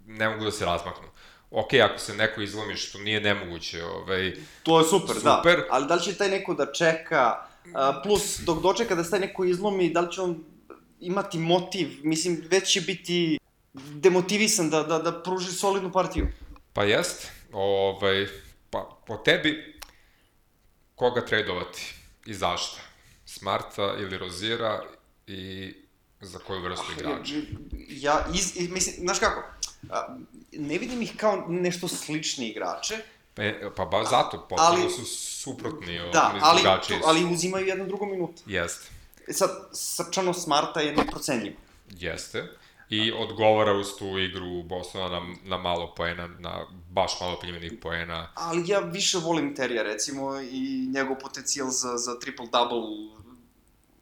[0.08, 1.08] ne mogu da se razmaknu.
[1.52, 4.34] Ok, ako se neko izlomi, što nije nemoguće, ovaj...
[4.64, 5.38] To je super, da.
[5.38, 5.58] super.
[5.58, 5.68] da.
[5.70, 7.48] Ali da li će taj neko da čeka,
[8.04, 10.44] plus dok dočeka da se taj neko izlomi, da li će on
[11.00, 13.40] imati motiv, mislim, već će biti
[13.74, 16.28] demotivisan da, da, da pruži solidnu partiju.
[16.74, 18.28] Pa jest, ovaj,
[18.70, 19.80] pa po tebi,
[20.96, 21.94] koga tradovati
[22.26, 22.78] i zašto?
[23.26, 24.84] Smarta ili Rozira
[25.28, 25.74] i
[26.22, 27.34] za koju vrstu ah, igrača?
[27.90, 29.44] Ja, iz, mislim, znaš kako,
[30.52, 32.96] ne vidim ih kao nešto slični igrače.
[33.38, 38.42] E, pa ba zato, potpuno su suprotni da, ali, to, ali uzimaju jednu drugu minutu.
[38.46, 38.90] Jeste.
[39.28, 41.56] E sad, srčano Smarta je neprocenjivo.
[41.90, 42.48] Jeste.
[42.90, 48.32] I odgovara uz tu igru Bostona na, na malo poena, na baš malo primjenih poena.
[48.36, 53.10] Ali ja više volim Terija, recimo, i njegov potencijal za, za triple-double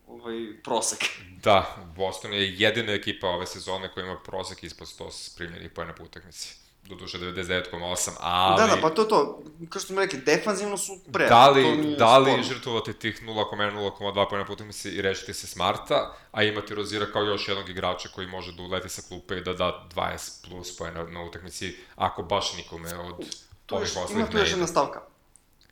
[0.07, 0.99] ovaj, prosek.
[1.43, 6.03] Da, Boston je jedina ekipa ove sezone koja ima prosek ispod 100 primljenih pojena po
[6.03, 6.60] utakmici.
[6.91, 8.61] Doduše 99,8, ali...
[8.61, 11.27] Da, da, pa to to, kao što smo rekli, defanzivno su pre.
[11.27, 12.43] Da li, to da li sporno.
[12.43, 13.89] žrtvovati tih 0,0,2
[14.29, 18.27] pojena po utakmici i rešiti se Smarta, a imati Rozira kao još jednog igrača koji
[18.27, 22.57] može da uleti sa klupe i da da 20 plus pojena na utakmici, ako baš
[22.57, 23.25] nikome od
[23.65, 24.53] Tu ovih još, ima ostalih tu ne još ide.
[24.53, 25.01] jedna stavka.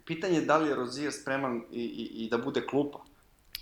[0.05, 2.99] Pitanje je da li je Rozier spreman i, i, i da bude klupa.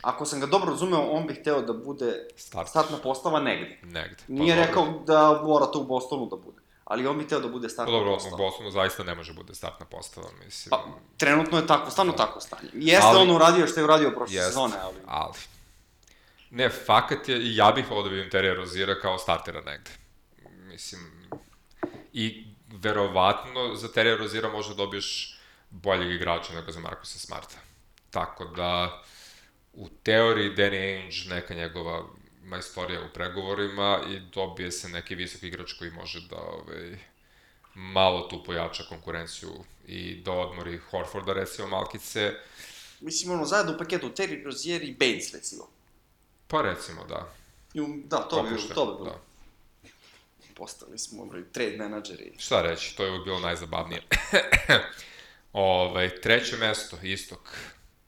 [0.02, 2.70] Ako sam ga dobro razumeo, on bi hteo da bude Start.
[2.70, 3.80] startna postava negde.
[3.84, 4.16] Negde.
[4.18, 4.68] Pa Nije dobro.
[4.68, 6.58] rekao da mora to u Bostonu da bude.
[6.88, 8.38] Ali on bi hteo da bude Pa startna dobro, u postava.
[8.38, 10.70] Bostonu zaista ne može bude startna postava, mislim.
[10.70, 10.86] Pa,
[11.18, 12.70] trenutno je tako, stvarno tako stanje.
[12.74, 14.96] Jeste Ali- on uradio što je uradio prošle Jest, sezone, ali...
[15.06, 15.34] ali...
[16.50, 19.92] Ne, fakat je, i ja bih volao da vidim Terija Rozira kao startera negde.
[20.50, 21.30] Mislim,
[22.14, 27.56] i verovatno za Terija Rozira možda dobiješ boljeg igrača nego za Markusa Smarta.
[28.10, 29.04] Tako da,
[29.74, 32.04] u teoriji Danny Ainge, neka njegova
[32.48, 36.98] majstorija u pregovorima i dobije se neki visoki igrač koji može da ovaj,
[37.76, 39.50] malo tu pojača konkurenciju
[39.88, 42.34] i da odmori Horforda recimo malkice,
[43.00, 45.68] Mislim, ono, zajedno u paketu Terry Rozier i Baines, recimo.
[46.48, 47.34] Pa recimo, da.
[47.74, 49.06] I, da, to bi, to bi bilo.
[49.06, 49.22] Da.
[50.56, 52.34] Postali smo ovaj, trade menadžeri.
[52.38, 54.02] Šta reći, to je uvijek bilo najzabavnije.
[55.54, 57.40] ovaj, treće mesto, istok.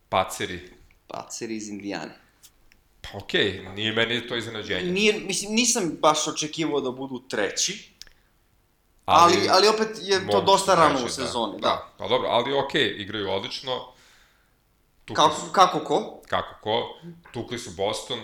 [0.10, 0.70] Paceri.
[1.08, 2.29] Paceri iz Indijane.
[3.02, 4.92] Pa okej, okay, nije meni to iznenađenje.
[4.92, 7.90] Nije, mislim, nisam baš očekivao da budu treći,
[9.06, 11.94] ali, ali opet je to dosta se rano u reći, sezoni, da.
[11.98, 13.94] Pa dobro, ali okej, okay, igraju odlično.
[15.06, 16.22] Tukli Kako, su, kako ko?
[16.28, 17.00] kako ko,
[17.34, 18.20] tukli su Boston,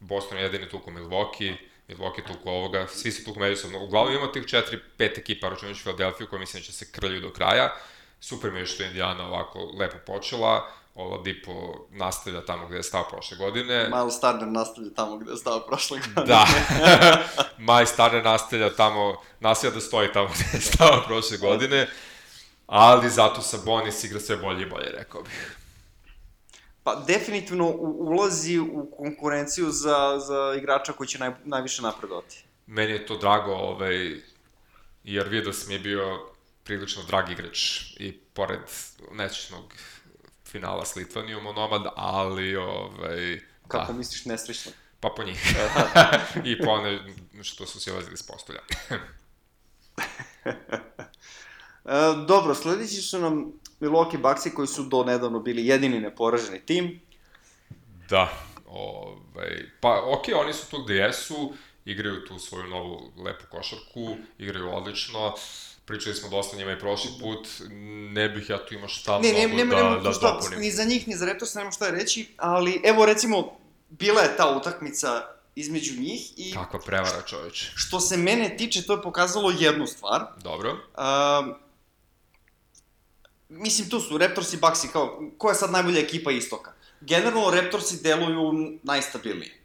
[0.00, 1.56] Boston je jedini tuku Milwaukee,
[1.88, 3.84] Milwaukee tuku ovoga, svi su tuku međusobno.
[3.84, 7.32] Uglavnom ima tih četiri, pet ekipa, računajući Philadelphia, koja mislim da će se krlju do
[7.32, 7.76] kraja.
[8.20, 13.08] Super mi je što je Indiana ovako lepo počela, Oladipo nastavlja tamo gde je stao
[13.10, 13.88] prošle godine.
[13.88, 16.26] Miles Turner nastavlja tamo gde je stao prošle godine.
[16.26, 16.46] Da.
[17.58, 21.88] Maj Starner nastavlja tamo, nastavlja da stoji tamo gde je stao prošle godine,
[22.66, 25.56] ali zato Sabonis igra sve bolje i bolje, rekao bih.
[26.82, 32.44] Pa definitivno ulazi u konkurenciju za, za igrača koji će naj, najviše napredovati.
[32.66, 34.20] Meni je to drago, ovaj,
[35.04, 36.20] jer Vidas mi je bio
[36.64, 38.60] prilično drag igrač i pored
[39.12, 39.74] nečešnog
[40.50, 44.72] finala s Litvanijom onomad, ali ovaj, Kako da, misliš nesrećno?
[45.00, 45.56] pa po njih.
[46.50, 47.00] I po one
[47.42, 48.60] što su se olazili s postolja.
[51.84, 51.92] E,
[52.28, 57.00] dobro, sledeći su nam Milwaukee Bucksi koji su do nedavno bili jedini neporaženi tim.
[58.08, 58.32] Da,
[58.66, 61.52] ovaj, pa okej, oni su tu gde jesu,
[61.84, 65.34] igraju tu svoju novu lepu košarku, igraju odlično,
[65.84, 67.48] pričali smo dosta njima i prošli put,
[68.12, 70.60] ne bih ja tu imao šta Ne, ne, mnogo nema, da, nema da šta, dopunim.
[70.60, 73.56] ni za njih, ni za Raptors, nema šta je reći, ali evo recimo,
[73.88, 75.22] bila je ta utakmica
[75.54, 77.72] između njih i Kakva prevara čoveče.
[77.74, 80.22] što se mene tiče, to je pokazalo jednu stvar.
[80.42, 80.70] Dobro.
[80.70, 81.54] Um,
[83.48, 86.72] mislim, tu su Raptors i Bucks kao, ko je sad najbolja ekipa istoka?
[87.00, 89.59] Generalno, Raptorsi deluju najstabilnije.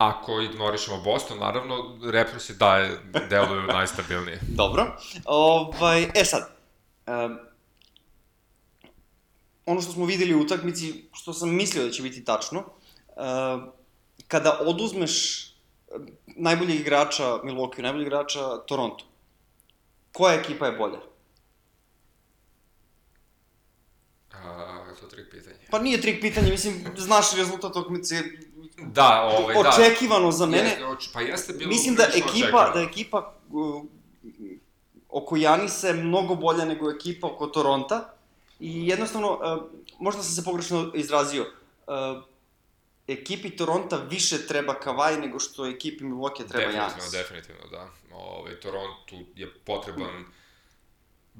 [0.00, 2.88] Ako ignorišemo Boston, naravno, Raptorsi da
[3.30, 4.40] deluju najstabilnije.
[4.48, 4.96] Dobro.
[5.24, 6.56] Ovaj, e sad,
[7.06, 7.38] um,
[9.66, 13.72] ono što smo videli u utakmici, što sam mislio da će biti tačno, uh,
[14.28, 15.46] kada oduzmeš
[16.26, 19.04] najboljeg igrača Milwaukee, najboljeg igrača Toronto,
[20.12, 20.98] koja ekipa je bolja?
[24.32, 25.56] A, to je trik pitanje.
[25.70, 28.22] Pa nije trik pitanje, mislim, znaš rezultat utakmice,
[28.86, 29.60] Da, ovaj, da.
[29.70, 30.68] očekivano za mene.
[30.68, 32.74] Jeste, oč- pa jeste bilo Mislim da ekipa, očekivano.
[32.74, 33.82] da ekipa uh,
[35.08, 38.12] oko Janisa je mnogo bolja nego ekipa oko Toronta
[38.60, 39.62] i jednostavno, uh,
[39.98, 41.42] možda sam se pogrešno izrazio,
[41.86, 42.22] uh,
[43.08, 47.12] ekipi Toronta više treba Kavaj nego što ekipi Milwaukee treba definitivno, Janis.
[47.12, 47.88] Definitivno, da.
[48.14, 50.24] Ovaj, Torontu je potreban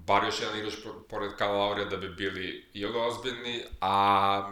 [0.06, 3.94] bar još jedan igrač po- pored Kyle Laurija da bi bili ili ozbiljni, a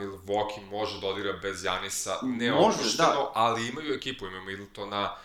[0.00, 3.30] Milwaukee može da odigra bez Janisa, ne Može, da.
[3.34, 5.16] ali imaju ekipu, imaju Middletona,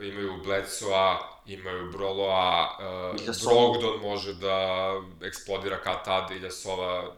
[0.00, 2.76] imaju Bledsoa, imaju Broloa,
[3.18, 3.34] uh.
[3.44, 4.88] Brogdon može da
[5.22, 7.14] eksplodira kad tad, Iljasova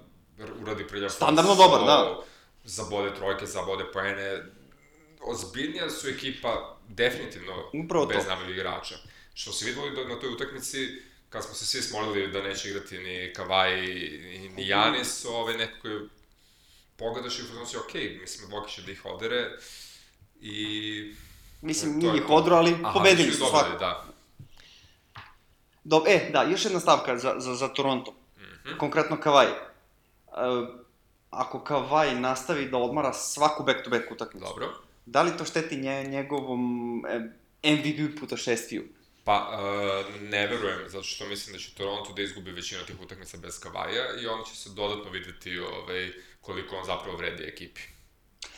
[0.62, 2.18] uradi priljav Standardno dobar, da.
[2.64, 4.42] Zabode trojke, zabode poene,
[5.22, 7.52] ozbiljnija su ekipa definitivno
[7.84, 8.94] Upravo bez najboljih igrača.
[9.34, 12.98] Što se videlo i na toj utakmici, kad smo se svi smolili da neće igrati
[12.98, 13.80] ni Kavaj
[14.56, 16.08] ni Janis, ove nekako je
[16.96, 19.50] pogledaš i si, ok, mislim, Milwaukee će da ih odere
[20.40, 21.14] i...
[21.62, 23.78] Mislim, nije je ih odro, ali Aha, pobedili su dobili, svako.
[23.78, 24.04] Da.
[25.84, 28.14] Dob e, da, još jedna stavka za, za, za Toronto.
[28.36, 28.78] Mhm.
[28.78, 29.46] Konkretno Kavaj.
[29.46, 30.68] Uh,
[31.30, 34.68] ako Kavaj nastavi da odmara svaku back-to-back utakmicu, Dobro.
[35.06, 36.62] Da li to šteti nje, njegovom
[37.62, 38.84] e, MVP putošestviju?
[39.30, 43.36] Pa, uh, ne verujem, zato što mislim da će Toronto da izgubi većinu tih utakmica
[43.36, 47.80] bez Kavaja i on će se dodatno videti ovaj, koliko on zapravo vredi ekipi.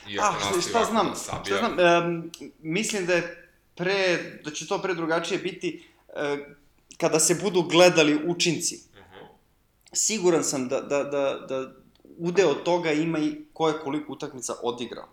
[0.08, 1.56] I ah, šta, šta znam, da sabija...
[1.56, 6.14] šta znam, um, mislim da je pre, da će to pre drugačije biti uh,
[6.98, 8.80] kada se budu gledali učinci.
[8.92, 9.14] Uh mhm.
[9.14, 9.26] -huh.
[9.92, 11.72] Siguran sam da, da, da, da
[12.18, 15.08] udeo toga ima i ko je koliko utakmica odigrao.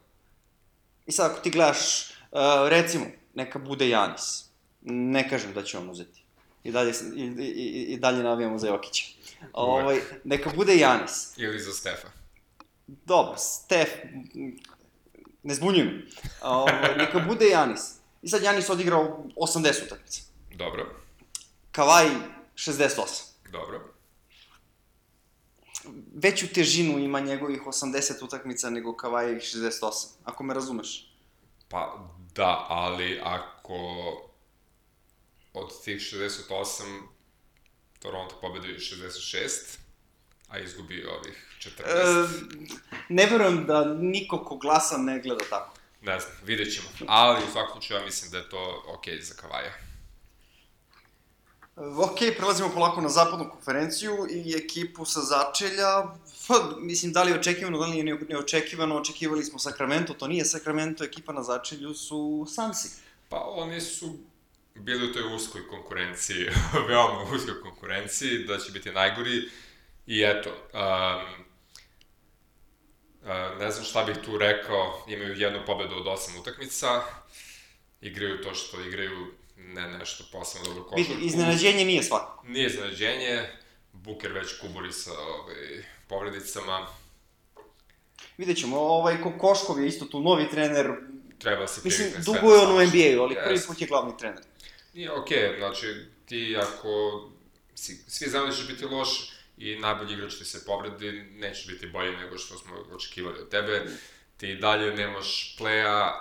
[1.06, 4.49] I sad ako ti gledaš, uh, recimo, neka bude Janis
[4.82, 6.24] Ne kažem da će on uzeti.
[6.64, 9.06] I dalje, i, i, i dalje navijamo za Jokića.
[9.54, 11.38] Ovaj, neka bude Janis.
[11.38, 12.08] Ili za Stefa.
[12.88, 13.90] Dobro, Stef,
[15.44, 16.08] ne zbunjujem.
[16.42, 17.82] Ovaj, neka bude Janis.
[18.22, 20.22] I sad Janis odigrao 80 utakmica.
[20.56, 20.96] Dobro.
[21.72, 22.08] Kavaj
[22.56, 23.30] 68.
[23.52, 23.94] Dobro.
[26.16, 31.14] Veću težinu ima njegovih 80 utakmica nego Kavaj 68, ako me razumeš.
[31.70, 33.76] Pa da, ali ako
[35.54, 37.02] od tih 68
[38.00, 39.78] Toronto pobeduje 66,
[40.48, 41.82] a izgubi ovih 14.
[41.86, 42.28] E,
[43.10, 45.76] ne verujem da niko ko glasa ne gleda tako.
[46.02, 46.88] Ne znam, vidjet ćemo.
[47.08, 49.72] Ali u svakom slučaju ja mislim da je to okej okay za Kavaja.
[51.80, 56.04] Ok, prelazimo polako na zapadnu konferenciju i ekipu sa začelja.
[56.48, 60.46] Pa, mislim, da li je očekivano, da li je neočekivano, očekivali smo Sacramento, to nije
[60.46, 62.90] Sacramento, ekipa na začelju su Sansi.
[63.30, 64.18] Pa oni su
[64.76, 66.50] bili u toj uskoj konkurenciji,
[66.90, 69.50] veoma uskoj konkurenciji, da će biti najgori.
[70.08, 71.46] I eto, um,
[73.22, 77.02] uh, ne znam šta bih tu rekao, imaju jednu pobedu od osam utakmica,
[78.02, 79.28] igraju to što igraju,
[79.58, 81.22] ne nešto posebno dobro košarku.
[81.22, 82.44] Iznenađenje nije svako.
[82.48, 83.50] Nije iznenađenje,
[83.94, 86.88] Buker već kuburi sa ovaj, povredicama.
[88.38, 90.92] Vidjet ćemo, ovaj Kokoškov je isto tu novi trener.
[91.40, 93.44] Treba se Mislim, dugo je on u NBA-u, ali yes.
[93.44, 94.44] prvi put je glavni trener.
[95.00, 97.24] Nije okej, okay, znači ti ako
[97.76, 101.88] si, svi znamo da ćeš biti loš i najbolji igrač ti se povredi, neće biti
[101.88, 103.86] bolji nego što smo očekivali od tebe.
[104.38, 106.12] Ti dalje nemaš playa,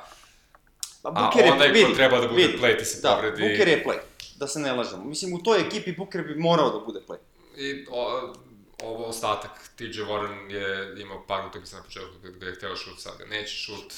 [1.03, 3.43] pa, a onaj ko treba da bude vidi, play ti se da, povredi.
[3.43, 3.99] Da, Booker je play,
[4.37, 5.05] da se ne lažemo.
[5.05, 7.19] Mislim, u toj ekipi Booker bi morao da bude play.
[7.57, 8.35] I o,
[8.83, 13.19] ovo ostatak, TJ Warren je imao par utakmica na početku gde je hteo šut, sad
[13.19, 13.95] ga neće šut,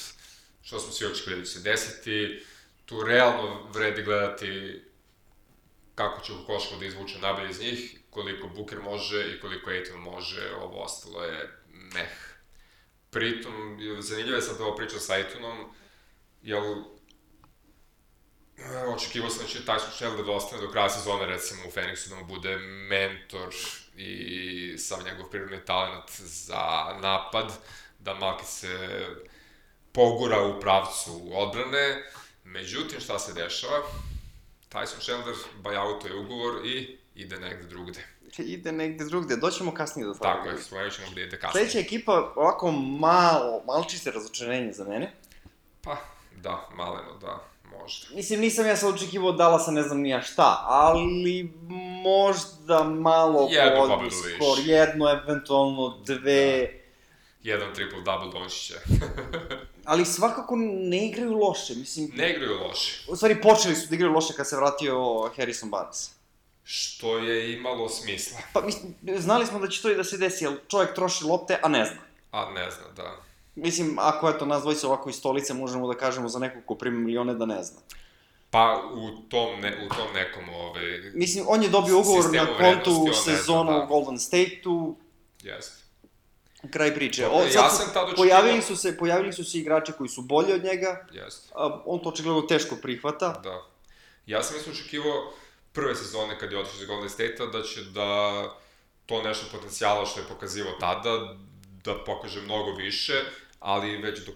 [0.61, 2.43] što smo svi očekivali da će se desiti
[2.85, 4.81] tu realno vredi gledati
[5.95, 10.55] kako će Kokoškov da izvuče najbolje iz njih, koliko Buker može i koliko Aiton može,
[10.61, 12.31] ovo ostalo je meh.
[13.09, 15.73] Pritom, zanimljivo je sad ovo priča sa Aitonom,
[16.41, 16.83] jel
[18.95, 22.15] očekivao sam da će Tyson Chandler da ostane do kraja sezone, recimo u Phoenixu, da
[22.15, 23.55] mu bude mentor
[23.95, 27.51] i sav njegov prirodni talent za napad,
[27.99, 29.05] da Malki se
[29.91, 32.03] pogura u pravcu odbrane,
[32.53, 33.77] Međutim, šta se dešava?
[34.71, 35.35] Tyson Chandler
[36.05, 38.07] je ugovor i ide negde drugde.
[38.37, 40.33] Ide negde drugde, doćemo kasnije do toga.
[40.33, 41.69] Tako je, spomenut ćemo gde ide kasnije.
[41.69, 45.13] Sledeća ekipa, ovako malo, malo čiste razočarenje za mene.
[45.81, 45.97] Pa,
[46.35, 47.43] da, maleno, da,
[47.77, 48.15] možda.
[48.15, 51.53] Mislim, nisam ja sad očekivao Dallasa ne znam nija šta, ali
[52.03, 56.59] možda malo jedno pobedu skor, jedno, eventualno dve.
[56.61, 56.81] Da.
[57.43, 58.73] Jedan triple-double donšiće.
[59.85, 62.11] ali svakako ne igraju loše, mislim...
[62.15, 63.05] Ne igraju loše.
[63.07, 66.09] U stvari, počeli su da igraju loše kad se vratio Harrison Barnes.
[66.63, 68.39] Što je imalo smisla.
[68.53, 71.59] Pa, mislim, znali smo da će to i da se desi, jer čovjek troši lopte,
[71.63, 72.01] a ne zna.
[72.31, 73.15] A ne zna, da.
[73.55, 76.99] Mislim, ako eto, nas dvojice ovako iz stolice, možemo da kažemo za nekog ko prima
[76.99, 77.79] milione da ne zna.
[78.49, 81.11] Pa u tom, ne, u tom nekom, ove...
[81.13, 83.83] Mislim, on je dobio ugovor na kontu sezona da.
[83.83, 84.95] u Golden State-u.
[85.43, 85.81] Jeste
[86.69, 87.27] kraj priče.
[87.27, 88.15] O, ja sam tad očekivao...
[88.15, 91.07] Pojavili su, se, pojavili su se igrači koji su bolji od njega.
[91.11, 91.49] Jeste.
[91.85, 93.39] On to očigledno teško prihvata.
[93.43, 93.67] Da.
[94.25, 95.33] Ja sam isto očekivao
[95.73, 98.43] prve sezone kad je otišao iz Golden State-a da će da
[99.05, 101.35] to nešto potencijala što je pokazivao tada,
[101.83, 103.13] da pokaže mnogo više,
[103.59, 104.31] ali već do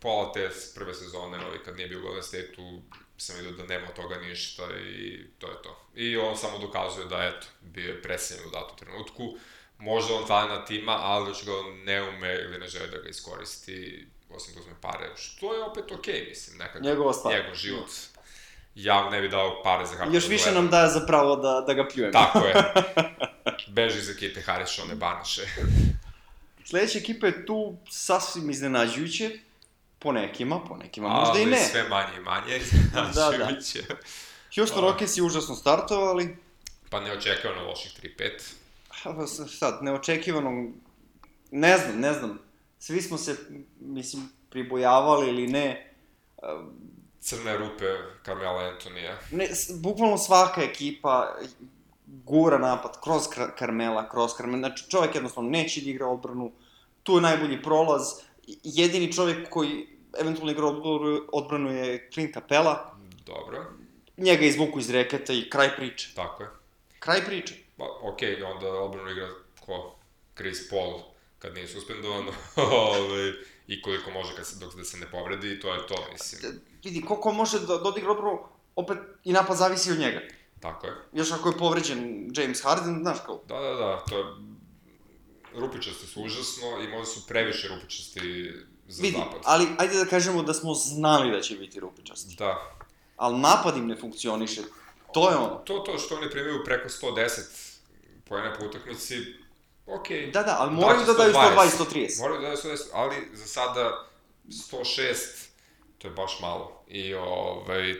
[0.00, 2.80] pola te prve sezone, ovaj, kad nije bio u Golden State-u,
[3.16, 5.86] sam vidio da nema toga ništa i to je to.
[5.94, 9.36] I on samo dokazuje da, eto, bio je presenjen u datom trenutku
[9.80, 11.52] možda on talent ima, ali ga
[11.84, 15.92] ne ume ili ne žele da ga iskoristi, osim da uzme pare, što je opet
[15.92, 16.84] okej, okay, mislim, nekako.
[16.84, 17.34] Njegova stvar.
[17.34, 17.90] Njegov život.
[18.74, 20.60] Ja ne bi dao pare za kako Još više gleda.
[20.60, 22.12] nam daje za pravo da, da ga pljujem.
[22.12, 22.54] Tako je.
[23.76, 25.42] Beži iz ekipe Harrisone Barnaše.
[26.64, 29.30] Sledeća ekipa je tu sasvim iznenađujuće,
[29.98, 31.56] po nekima, po nekima možda ali i ne.
[31.56, 33.82] Ali sve manje i manje iznenađujuće.
[33.88, 34.00] Da, da.
[34.54, 36.36] Houston Rockets je užasno startovali.
[36.90, 38.30] Pa neočekavano loših 3-5
[39.58, 40.72] sad, neočekivano,
[41.50, 42.38] ne znam, ne znam,
[42.78, 43.36] svi smo se,
[43.80, 45.90] mislim, pribojavali ili ne,
[47.20, 47.84] Crne rupe
[48.24, 49.18] Carmela Antonija.
[49.30, 49.48] Ne,
[49.82, 51.36] bukvalno svaka ekipa
[52.06, 53.22] gura napad kroz
[53.58, 54.58] Karmela, kroz Karmela.
[54.58, 56.52] Znači, čovjek jednostavno neće da igra odbranu.
[57.02, 58.02] Tu je najbolji prolaz.
[58.64, 59.86] Jedini čovjek koji
[60.20, 60.66] eventualno igra
[61.32, 62.94] odbranu je Clint Capella.
[63.26, 63.64] Dobro,
[64.16, 66.12] Njega izvuku iz reketa i kraj priče.
[66.14, 66.48] tako je.
[66.98, 67.54] Kraj priče.
[67.80, 69.28] Pa, okej, okay, onda odbranu igra
[69.66, 69.96] ko?
[70.36, 71.00] Chris Paul,
[71.38, 73.32] kad nije suspendovan, ovaj,
[73.66, 76.60] i koliko može kad se, dok da se ne povredi, to je to, mislim.
[76.84, 78.38] Vidi, ko, ko može da, odigra odbranu,
[78.76, 80.20] opet i napad zavisi od njega.
[80.60, 80.92] Tako je.
[81.12, 84.24] Još ako je povređen James Harden, znaš kao, Da, da, da, to je...
[85.54, 88.52] Rupičasti su užasno i možda su previše rupičasti
[88.88, 89.40] za vidi, zapad.
[89.44, 92.34] ali ajde da kažemo da smo znali da će biti rupičasti.
[92.38, 92.76] Da.
[93.16, 94.62] Ali napad im ne funkcioniše.
[95.12, 95.56] To je ono.
[95.56, 97.69] To, to što oni primaju preko 110
[98.30, 99.16] pojene po utakmici,
[99.86, 100.30] okej.
[100.30, 102.20] Da, da, ali moraju da daju 120, 130.
[102.20, 104.06] Moraju da daju 120, ali za sada
[104.48, 105.14] 106,
[105.98, 106.82] to je baš malo.
[106.88, 107.94] I ovaj,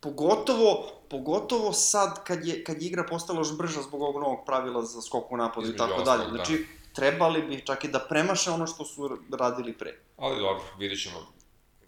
[0.00, 4.82] Pogotovo, pogotovo sad kad je, kad je igra postala još brža zbog ovog novog pravila
[4.82, 6.24] za skok u napadu i tako dalje.
[6.24, 6.30] da.
[6.30, 9.98] Znači, trebali bi čak i da premaše ono što su radili pre.
[10.16, 11.37] ali dobro, vidit ćemo.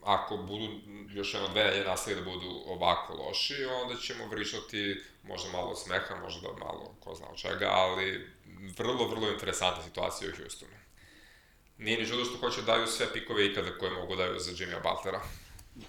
[0.02, 0.68] Ako budu
[1.14, 6.14] još jedno dve nelje nastavili da budu ovako loši, onda ćemo vrištati možda malo smeha,
[6.22, 8.26] možda malo ko zna čega, ali
[8.78, 10.72] vrlo, vrlo interesantna situacija u Houstonu.
[11.78, 14.80] Nije ni čudo što hoće da daju sve pikove ikada koje mogu daju za Jimmya
[14.82, 15.20] Butlera.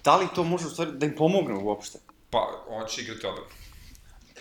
[0.04, 1.98] Da li to može u stvari da im pomogne uopšte?
[2.30, 3.50] Pa, on će igrati odbranu.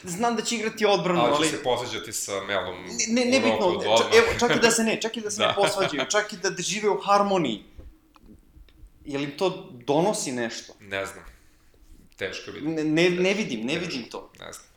[0.03, 1.49] Znam da će igrati odbranu, Ali ali...
[1.49, 2.75] će se posveđati sa Melom
[3.07, 4.17] Ne, ne, u roku nebitno, od čak, odmah.
[4.17, 5.47] evo, čak i da se ne, čak i da se Da.
[5.47, 7.63] ne posvađaju, čak i da žive u harmoniji.
[9.05, 10.73] Je li to donosi nešto?
[10.79, 11.25] Ne znam.
[12.15, 12.75] Teško vidjeti.
[12.75, 14.31] Ne, ne, ne vidim, ne vidim to.
[14.39, 14.67] Ne znam.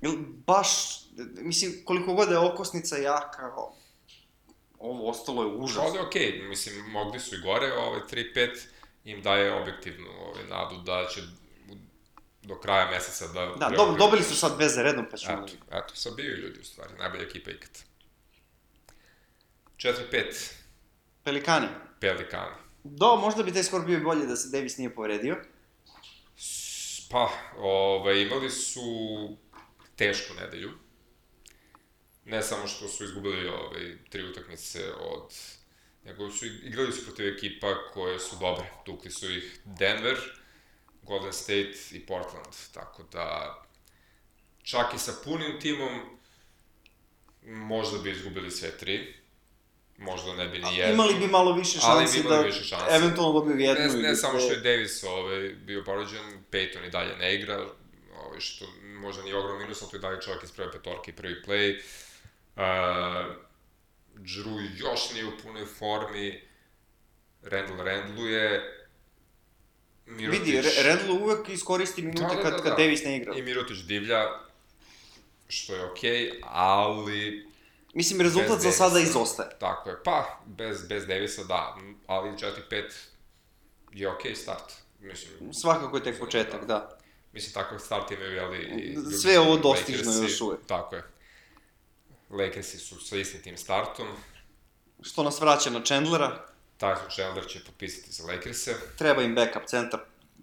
[0.00, 0.12] Jel
[0.46, 0.68] baš,
[1.40, 3.54] mislim, koliko god je okosnica jaka,
[4.78, 5.94] ovo ostalo je užasno.
[5.94, 8.60] Je okej, mislim, mogli su i gore, ovaj 3-5
[9.04, 11.20] im daje objektivnu ovaj, nadu da će
[12.42, 13.46] do kraja meseca da...
[13.46, 15.44] Da, dobro, dobili su sad dve za redom, pa ćemo...
[15.44, 17.70] Eto, eto, sad bio ljudi u stvari, najbolja ekipa ikad.
[19.76, 20.52] 4-5,
[21.24, 21.68] Pelikani.
[22.02, 22.54] Pelikani.
[22.84, 25.36] Do, možda bi taj skor bio bolje da se Davis nije povredio.
[27.10, 28.82] Pa, ovaj, imali su
[29.96, 30.70] tešku nedelju.
[32.24, 35.34] Ne samo što su izgubili ovaj, tri utakmice od...
[36.04, 38.70] Nego su igrali su protiv ekipa koje su dobre.
[38.84, 40.18] Tukli su ih Denver,
[41.02, 42.54] Golden State i Portland.
[42.74, 43.56] Tako da,
[44.62, 46.18] čak i sa punim timom,
[47.42, 49.21] možda bi izgubili sve tri.
[50.04, 50.94] Možda ne bi ni jednu.
[50.94, 52.96] Imali bi malo više Ali bi da više šanse.
[52.96, 56.90] eventualno dobiju jednu Ne, ili ne samo što je Davis ovaj, bio povređen, Peyton i
[56.90, 57.66] dalje ne igra,
[58.24, 61.14] ovaj, što možda nije ogrom minus, ali to je dalje čovjek iz prve petorke i
[61.14, 61.80] prvi play.
[62.56, 62.62] Uh,
[64.16, 66.40] Drew još nije u punoj formi,
[67.42, 68.78] Randall Randluje,
[70.06, 70.40] Mirotić...
[70.40, 72.76] Vidi, Re- Randall uvek iskoristi minute Da, da, kad, da, kad da.
[72.76, 73.34] Davis ne igra.
[73.36, 74.28] I Mirotić divlja,
[75.48, 77.51] što je okej, okay, ali
[77.92, 79.48] Mislim, rezultat za sada izostaje.
[79.58, 80.02] tako je.
[80.04, 81.76] Pa, bez, bez Davisa da,
[82.06, 82.90] ali 4-5
[83.92, 84.72] je okej okay start.
[85.00, 86.98] Mislim, Svakako je tek početak, da.
[87.32, 88.94] Mislim, takav start imaju, jeli, i...
[88.94, 90.32] drugi Sve ovo dostižno Lakersi.
[90.32, 90.60] još uvek.
[90.66, 91.02] Tako je.
[92.30, 94.06] Lakersi su sa istim tim startom.
[95.02, 96.46] Što nas vraća na Chandlera,
[96.80, 98.74] Tyson Chandler će potpisati za Lakers-e.
[98.98, 100.00] treba im backup centar.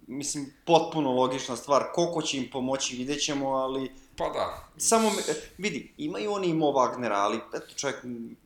[0.09, 1.83] Mislim, potpuno logična stvar.
[1.93, 3.91] Koliko će im pomoći, vidjet ćemo, ali...
[4.17, 5.21] Pa da, Samo, me,
[5.57, 7.97] vidi, imaju oni i Mo Wagnera, ali eto, čovjek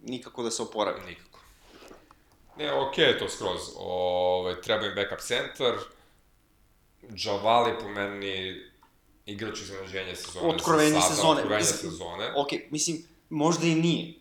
[0.03, 1.01] nikako da se oporavi.
[1.05, 1.39] nikako.
[2.57, 3.61] Ne, okej je to skroz.
[3.78, 5.74] Ove, treba im backup centar.
[7.24, 8.61] Javal je po meni
[9.26, 10.47] igrač iznenađenja sezone.
[10.47, 11.32] Otkrovenje sada, sezone.
[11.41, 12.34] Otkrovenje Mislim, sezone.
[12.36, 14.14] Ok, mislim, možda i nije.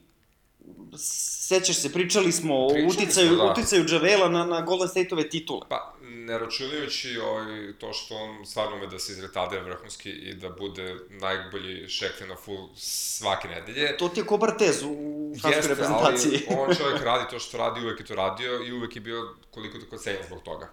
[1.49, 3.53] Sećaš se, pričali smo o Pričali uticaju, smo, da.
[3.53, 5.61] uticaju Javela na, na Golden State-ove titule.
[5.68, 5.95] Pa,
[6.27, 10.97] ne računajući ovaj, to što on stvarno ume da se izretade vrhunski i da bude
[11.09, 13.97] najbolji šekli na full svake nedelje.
[13.97, 16.47] To ti je ko Bartez u francuskoj Jeste, reprezentaciji.
[16.49, 19.35] ali on čovjek radi to što radi, uvek je to radio i uvek je bio
[19.51, 20.70] koliko tako cenjen zbog toga.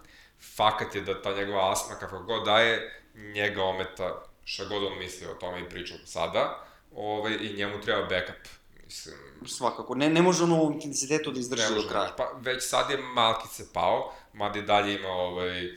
[0.56, 5.26] Fakat je da ta njegova asma, kako god daje, njega ometa šta god on misli
[5.26, 8.59] o tome i priča sada, ovaj, i njemu treba backup.
[8.90, 9.16] Mislim,
[9.46, 12.14] Svakako, ne, ne može on u intenzitetu da izdrži do kraja.
[12.16, 15.72] pa već sad je malkice pao, mada i dalje ima ovaj,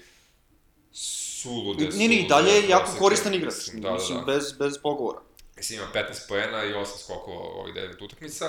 [0.92, 4.26] sulude, Nije ni sulude dalje je jako koristan igrač, Mislim, Da, da, mislim, da.
[4.26, 5.20] bez, bez pogovora.
[5.58, 8.46] Mislim, ima 15 poena i 8 skokova ovih 9 utakmica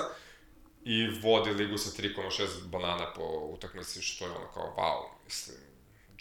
[0.85, 5.57] i vodi ligu sa 3,6 banana po utakmici, što je ono kao wow, mislim,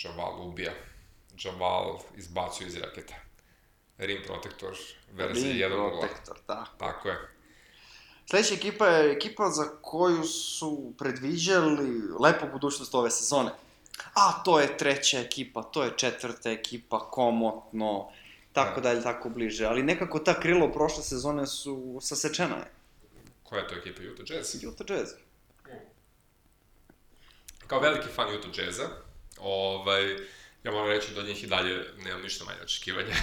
[0.04, 0.72] Javal ubija.
[1.44, 3.14] Javal izbacuje iz raketa.
[3.98, 4.76] Rim protektor,
[5.12, 6.00] verzija Rim 1.0.
[6.00, 6.64] protektor, da.
[6.78, 7.33] Tako je.
[8.30, 13.50] Sledeća ekipa je ekipa za koju su predviđali lepu budućnost ove sezone.
[14.14, 18.10] a to je treća ekipa, to je četvrta ekipa, komotno,
[18.52, 18.88] tako Da.
[18.88, 19.64] dalje, tako bliže.
[19.66, 22.70] Ali nekako ta krilo prošle sezone su sasečena je.
[23.42, 24.64] Koja je to ekipa Utah Jazz?
[24.64, 25.10] Utah Jazz.
[27.66, 28.88] Kao veliki fan Utah Jazza,
[29.38, 30.16] ovaj,
[30.64, 33.14] ja moram reći da od njih i dalje nemam ništa manje očekivanja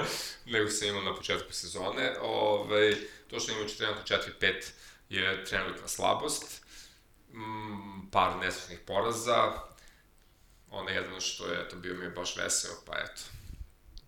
[0.52, 2.16] nego sam imao na početku sezone.
[2.22, 2.96] Ovaj,
[3.32, 4.70] to što imaju trenutno 4-5
[5.08, 6.62] je trenutna slabost,
[7.32, 9.52] mm, par nesretnih poraza,
[10.70, 13.22] ono jedno što je, eto, bio mi je baš veseo, pa eto,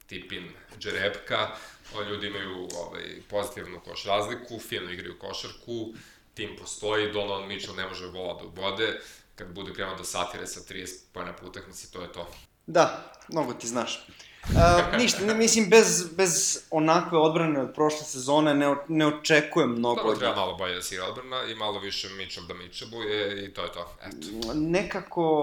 [0.06, 1.56] tipin džerepka,
[1.94, 5.94] oni ljudi imaju ovaj, pozitivnu koš razliku, fino igraju košarku,
[6.34, 9.00] tim postoji, Donovan Mitchell ne može vola da ubode,
[9.34, 12.30] kad bude krenuo da satire sa 30 pojena po utakmici, to je to.
[12.66, 14.06] Da, mnogo ti znaš.
[14.44, 20.02] Uh, ništa, ne, mislim, bez, bez onakve odbrane od prošle sezone ne, ne očekujem mnogo
[20.02, 23.62] Dobro, treba malo bolje da si odbrana i malo više Mitchell da Mitchelluje i to
[23.62, 24.54] je to, eto.
[24.54, 25.42] Nekako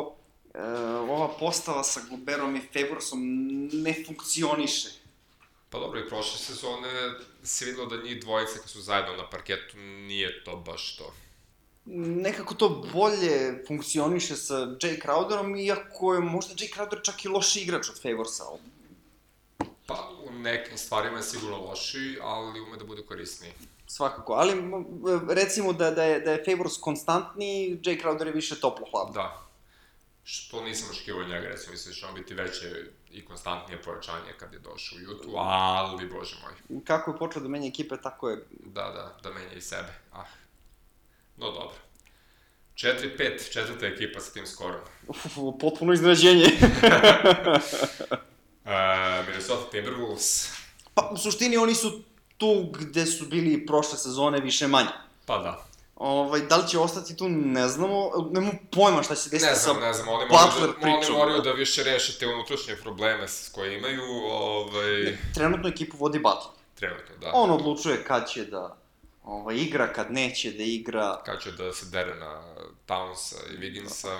[0.53, 3.19] uh, ova postava sa Globerom i Favorsom
[3.73, 4.89] ne funkcioniše.
[5.69, 6.89] Pa dobro, i prošle sezone
[7.43, 11.13] se videlo da njih dvojice kad su zajedno na parketu nije to baš to.
[11.85, 17.59] Nekako to bolje funkcioniše sa Jay Crowderom, iako je možda Jay Crowder čak i loši
[17.59, 18.43] igrač od Favorsa.
[19.91, 23.51] Pa u nekim stvarima je sigurno lošiji, ali ume da bude korisniji.
[23.87, 24.53] Svakako, ali
[25.29, 29.13] recimo da, da, je, da je Favors konstantniji, Jay Crowder je više toplo-hladno.
[29.13, 29.47] Da.
[30.23, 34.33] Što nisam očekivao od njega, recimo, mislim da će on biti veće i konstantnije pojačanje
[34.39, 38.29] kad je došao u Jutu, ali, bože moj, Kako je počeo da menja ekipe, tako
[38.29, 39.93] je da, da, da menja i sebe.
[40.13, 40.25] Ah.
[41.37, 41.75] No dobro.
[42.75, 44.81] 4-5, četvrta ekipa sa tim skorom.
[45.07, 45.25] uf,
[45.59, 46.45] potpuno iznenađenje.
[48.65, 48.71] Uh,
[49.27, 50.49] Minnesota Timberwolves,
[50.93, 52.01] pa u suštini oni su
[52.37, 54.89] tu gde su bili prošle sezone više manje.
[55.25, 55.65] pa da.
[55.95, 59.55] Ovaj, da li će ostati tu, ne znamo, nemamo pojma šta će se desiti Ne
[59.55, 61.15] sa znam, ne znam, oni moraju, Butler da, oni pričom.
[61.17, 66.53] moraju da više reše te unutrašnje probleme s koje imaju, ovaj, Trenutno ekipu vodi Butler.
[66.75, 67.31] trenutno, da.
[67.33, 68.77] On odlučuje kad će da
[69.23, 71.21] ovaj, igra, kad neće da igra.
[71.25, 72.43] Kad će da se dere na
[72.87, 74.19] Townsa i Wigginsa.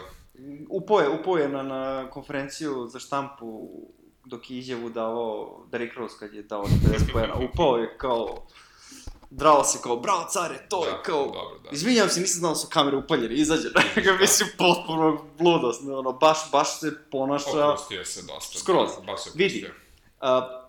[0.69, 3.69] Upao je, upao je na, na konferenciju za štampu
[4.26, 7.36] dok je izjavu davao Derrick Rose kad je dao 50 pojena.
[7.51, 8.45] Upao je kao...
[9.34, 11.26] Drao se kao, bravo care, to je Da, kao...
[11.26, 11.69] dobro, da.
[11.72, 13.69] Izvinjam se, nisam znao da su kamere upaljene, izađe.
[14.05, 17.49] Ga mislim, potpuno ludost, ono, baš, baš se ponaša...
[17.49, 18.59] Oprostio se dosta.
[18.59, 18.89] Skroz.
[19.05, 19.69] Baš se Vidi.
[20.19, 20.61] A,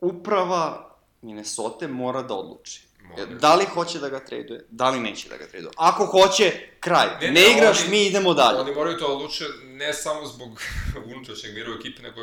[0.00, 0.90] uprava
[1.22, 2.89] Minnesota mora da odluči.
[3.10, 3.24] Mora.
[3.26, 5.70] Da li hoće da ga traduje, da li neće da ga traduje.
[5.76, 7.06] Ako hoće, kraj.
[7.20, 8.58] Ne, Ne, ne igraš, oni- mi idemo dalje.
[8.58, 10.60] Oni moraju to odluče ne samo zbog
[11.06, 12.20] unutrašnjeg mira u ekipi, nego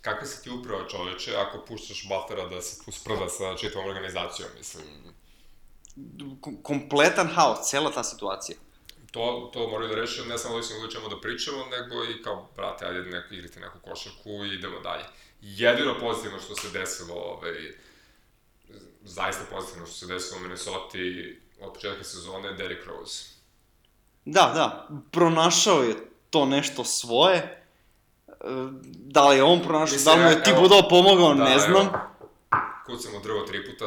[0.00, 4.48] kakva si ti uprava čoveče ako puštaš Butlera da se tu sprda sa čitavom organizacijom,
[4.58, 4.84] mislim.
[6.40, 8.58] Kom- kompletan haos, cela ta situacija.
[9.10, 12.50] To, to moraju da reše, ne samo da da ćemo da pričamo, nego i kao,
[12.56, 15.04] brate, ajde neko, igrite neku košarku i idemo dalje.
[15.40, 17.54] Jedino pozitivno što se desilo, ovaj,
[19.06, 20.98] zaista pozitivno što se desilo u Minnesota
[21.60, 23.24] od početka sezone, Derrick Rose.
[24.24, 25.94] Da, da, pronašao je
[26.30, 27.36] to nešto svoje.
[27.36, 28.32] E,
[28.88, 31.50] Da li je on pronašao, Mislim, da li mu je evo- Thibodeau pomogao, Da, ne
[31.52, 31.60] evo.
[31.60, 31.88] znam.
[32.86, 33.84] Kucam u drvo tri puta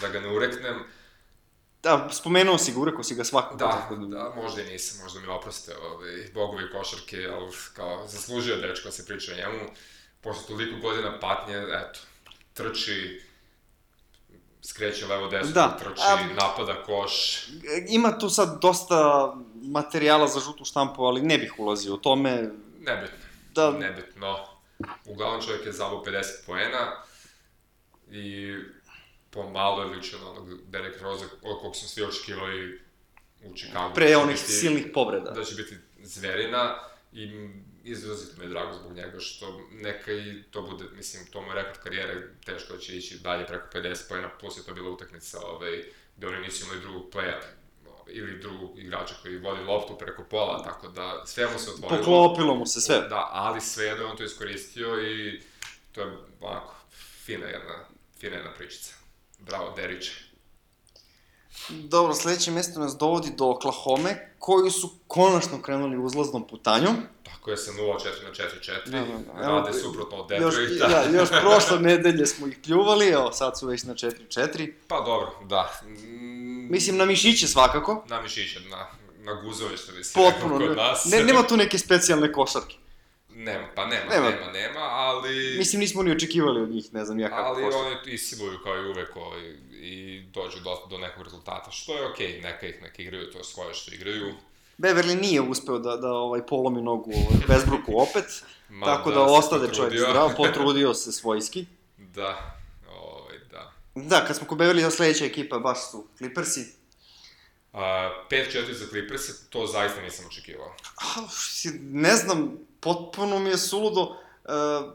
[0.00, 0.76] da ga ne ureknem.
[1.82, 3.56] Da, spomenuo si ga, urekao si ga svakako.
[3.56, 8.56] Da, tako da, možda i nisam, možda mi oproste ovaj, bogovi košarke, ali kao, zaslužio
[8.56, 9.64] dečko da se priča o njemu.
[10.20, 12.00] Posle toliko godina patnje, eto,
[12.54, 13.22] trči,
[14.62, 17.46] skreće levo desno, Da, trči, a- napada koš.
[17.88, 22.50] Ima tu sad dosta materijala za žutu štampu, ali ne bih ulazio u tome.
[22.78, 23.16] Nebitno,
[23.52, 23.70] Da.
[23.70, 24.36] nebitno.
[25.06, 26.12] Uglavnom čovjek je zabao 50
[26.46, 27.02] poena
[28.10, 28.54] i
[29.30, 32.80] pomalo je ličio na onog Derek Rose, od kog smo svi očekivali
[33.42, 33.94] u Chicago.
[33.94, 35.30] Pre Da onih biti- silnih povreda.
[35.30, 36.78] da će biti zverina
[37.12, 37.26] i
[37.90, 41.54] izrazito mi je drago zbog njega što neka i to bude, mislim, to mu je
[41.54, 45.38] rekord karijere, teško da će ići dalje preko 50 pojena, plus je to bila utakmica
[45.46, 45.84] ovaj,
[46.16, 47.40] gde oni nisu imali drugog playa
[48.10, 51.98] ili drugog igrača koji vodi loptu preko pola, tako da sve mu se otvorilo.
[51.98, 53.00] Poklopilo mu se sve.
[53.08, 55.42] Da, ali svejedno je on to iskoristio i
[55.92, 56.74] to je onako
[57.24, 57.84] fina jedna,
[58.20, 58.94] fina jedna pričica.
[59.38, 60.27] Bravo, Deriće.
[61.70, 64.08] Dobro, sledeće mesto nas dovodi do Oklahoma,
[64.38, 66.96] koji su konačno krenuli uzlaznom putanjom.
[67.24, 67.78] Tako je sa 0-4
[68.24, 68.30] na
[68.86, 69.48] 4-4, Da, da, da.
[69.48, 70.88] Rade suprotno od Još, Detroita.
[70.88, 74.72] da, još prošle nedelje smo ih pljuvali, evo sad su već na 4-4.
[74.88, 75.80] Pa dobro, da.
[75.84, 78.04] Mm, Mislim, na mišiće svakako.
[78.06, 78.86] Na mišiće, na,
[79.18, 80.58] na guzove što bi se Potpuno.
[80.58, 81.04] rekao kod nas.
[81.04, 82.76] Ne, nema tu neke specijalne košarke.
[83.30, 84.30] Nema, pa nema, Nema.
[84.30, 85.54] nema, nema, ali...
[85.58, 87.86] Mislim, nismo ni očekivali od njih, ne znam ja kako ali košarke.
[87.98, 92.40] oni isiluju kao i uvek ovaj, i dođu do, do nekog rezultata, što je okej,
[92.40, 94.34] neka ih neka igraju to svoje što igraju.
[94.78, 98.42] Beverly nije uspeo da, da ovaj, polomi nogu ovaj, Westbrooku opet,
[98.84, 100.10] tako da, se ostade čovjek potrudio.
[100.10, 101.66] zdrav, potrudio se svojski.
[101.96, 102.56] Da,
[102.90, 103.72] ovaj, da.
[103.94, 106.78] Da, kad smo kod Beverly, sledeća ekipa baš su Clippersi.
[107.72, 110.74] A, 5-4 za Clippers, to zaista nisam očekivao.
[110.96, 111.22] Ah,
[111.80, 114.00] ne znam, potpuno mi je suludo.
[114.00, 114.92] Uh,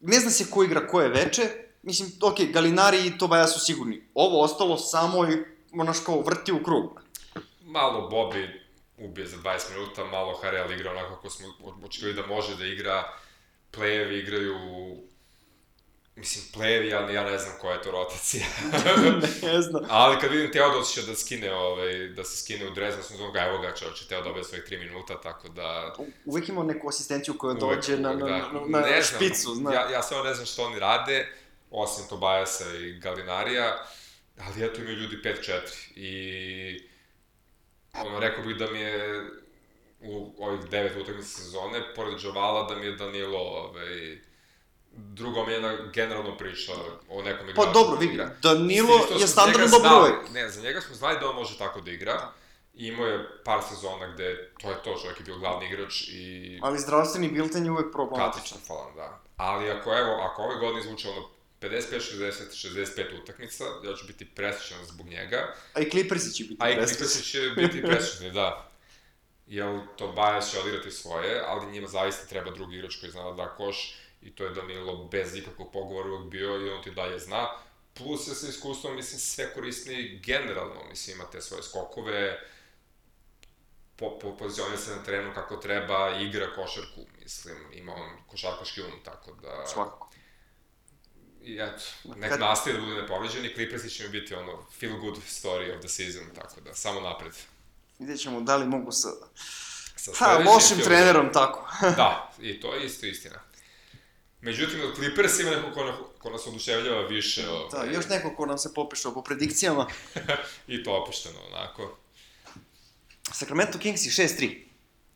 [0.00, 1.67] ne zna se ko igra koje veče.
[1.82, 4.02] Mislim, ok, Galinari i Tobaja su sigurni.
[4.14, 7.00] Ovo ostalo samo i, onaš kao, vrti u krug.
[7.60, 8.48] Malo Bobby
[8.98, 11.46] ubije za 20 minuta, malo Harrell igra onako kako smo
[11.84, 13.04] očekivali da može da igra.
[13.72, 14.56] Playevi igraju
[16.18, 18.44] Mislim, playevi, ja, ja ne znam koja je to rotacija.
[19.52, 19.82] ne znam.
[19.88, 23.40] Ali kad vidim Teodosića da skine, ovaj, da se skine u Dreznu, sam znam ga,
[23.40, 25.94] evo ga čovječe, Teo dobije svojih 3 minuta, tako da...
[25.98, 28.52] U, uvek imao neku asistenciju koja uvek, dođe na, uvek, na, da.
[28.52, 29.72] na, na, ne špicu, zna.
[29.72, 31.28] Ja, ja samo ne znam što oni rade,
[31.70, 33.84] osim Tobajasa i Galinarija,
[34.40, 35.60] ali eto imaju ljudi 5-4
[35.96, 36.88] i
[37.94, 39.24] ono, rekao bih da mi je
[40.00, 44.18] u ovih devet utakmica sezone, pored Jovala, da mi je Danilo, ovaj,
[44.92, 46.72] drugo mi je jedna generalno priča
[47.08, 47.66] o nekom igraču.
[47.66, 48.22] Pa dobro, vidi.
[48.42, 50.30] Danilo je smo standardno uvek.
[50.34, 52.32] Ne, za njega smo znali da on može tako da igra.
[52.74, 56.78] Imao je par sezona gde to je to, čovjek je bio glavni igrač i Ali
[56.78, 58.42] zdravstveni bilten je uvek problematičan.
[58.42, 59.20] katastrofalan, da.
[59.36, 61.28] Ali ako evo, ako ove godine izvuče ono
[61.60, 65.54] 55, 60, 65 utakmica, ja ću biti presrećan zbog njega.
[65.74, 67.06] A i Clippersi će biti A i presrećni.
[67.06, 68.70] Clippersi će biti presrećni, da.
[69.46, 73.54] Jer Tobias će odigrati svoje, ali njima zaista treba drugi igrač koji zna da da
[73.54, 77.48] koš i to je Danilo bez ikakvog pogovora uvek bio i on ti dalje zna.
[77.94, 82.40] Plus je sa iskustvom, mislim, sve korisni generalno, mislim, ima te svoje skokove,
[83.96, 88.92] po, po pozicionira se na terenu kako treba, igra košarku, mislim, ima on košarkaški um,
[89.04, 89.66] tako da...
[89.66, 90.07] Svakako.
[91.42, 94.92] I eto, nek Kad- nastaje da bude nepovređen i Clippersi će mi biti ono feel
[94.94, 97.32] good story of the season, tako da, samo napred.
[97.98, 99.08] Vidjet ćemo da li mogu sa...
[99.96, 101.68] Sa Ha, lošim filmom- trenerom tako.
[101.96, 103.40] Da, i to je isto istina.
[104.40, 107.42] Međutim, od Clippers ima neko ko, na- ko nas oduševljava više.
[107.42, 109.86] da, Ovaj, još neko ko nam se popešao po predikcijama.
[110.66, 111.98] I to opušteno, onako.
[113.24, 114.67] Sacramento Kingsi 6-3.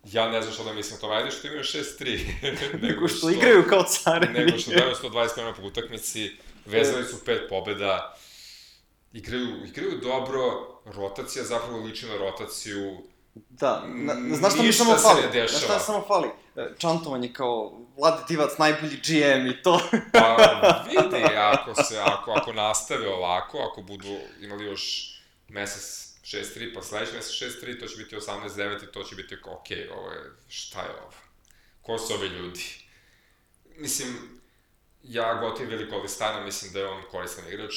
[0.05, 2.83] Ja ne znam što da mislim o tome, ajde što imaju 6-3.
[2.89, 4.39] Nego što igraju kao carevi.
[4.39, 6.37] Nego što daju 120 pojena po utakmici,
[6.67, 8.17] vezali su pet pobeda,
[9.13, 10.41] igraju, igraju dobro,
[10.85, 12.99] rotacija zapravo liči na rotaciju,
[13.35, 15.23] Da, na, na, znaš šta mi samo fali?
[15.35, 15.49] ne.
[15.49, 16.29] Znaš šta samo fali?
[16.79, 19.81] Čantovanje kao Vlade Divac, najbolji GM i to.
[20.13, 25.13] Pa vidi, ako se, ako, ako nastave ovako, ako budu imali još
[25.49, 29.89] mesec 6-3, pa sledeći mesec 6-3, to će biti 18-9 i to će biti okej,
[29.89, 31.13] ovo je, šta je ovo?
[31.83, 32.65] Ko su ovi ljudi?
[33.77, 34.41] Mislim,
[35.03, 37.75] ja gotivim veliko Olistana, mislim da je on koristan igrač,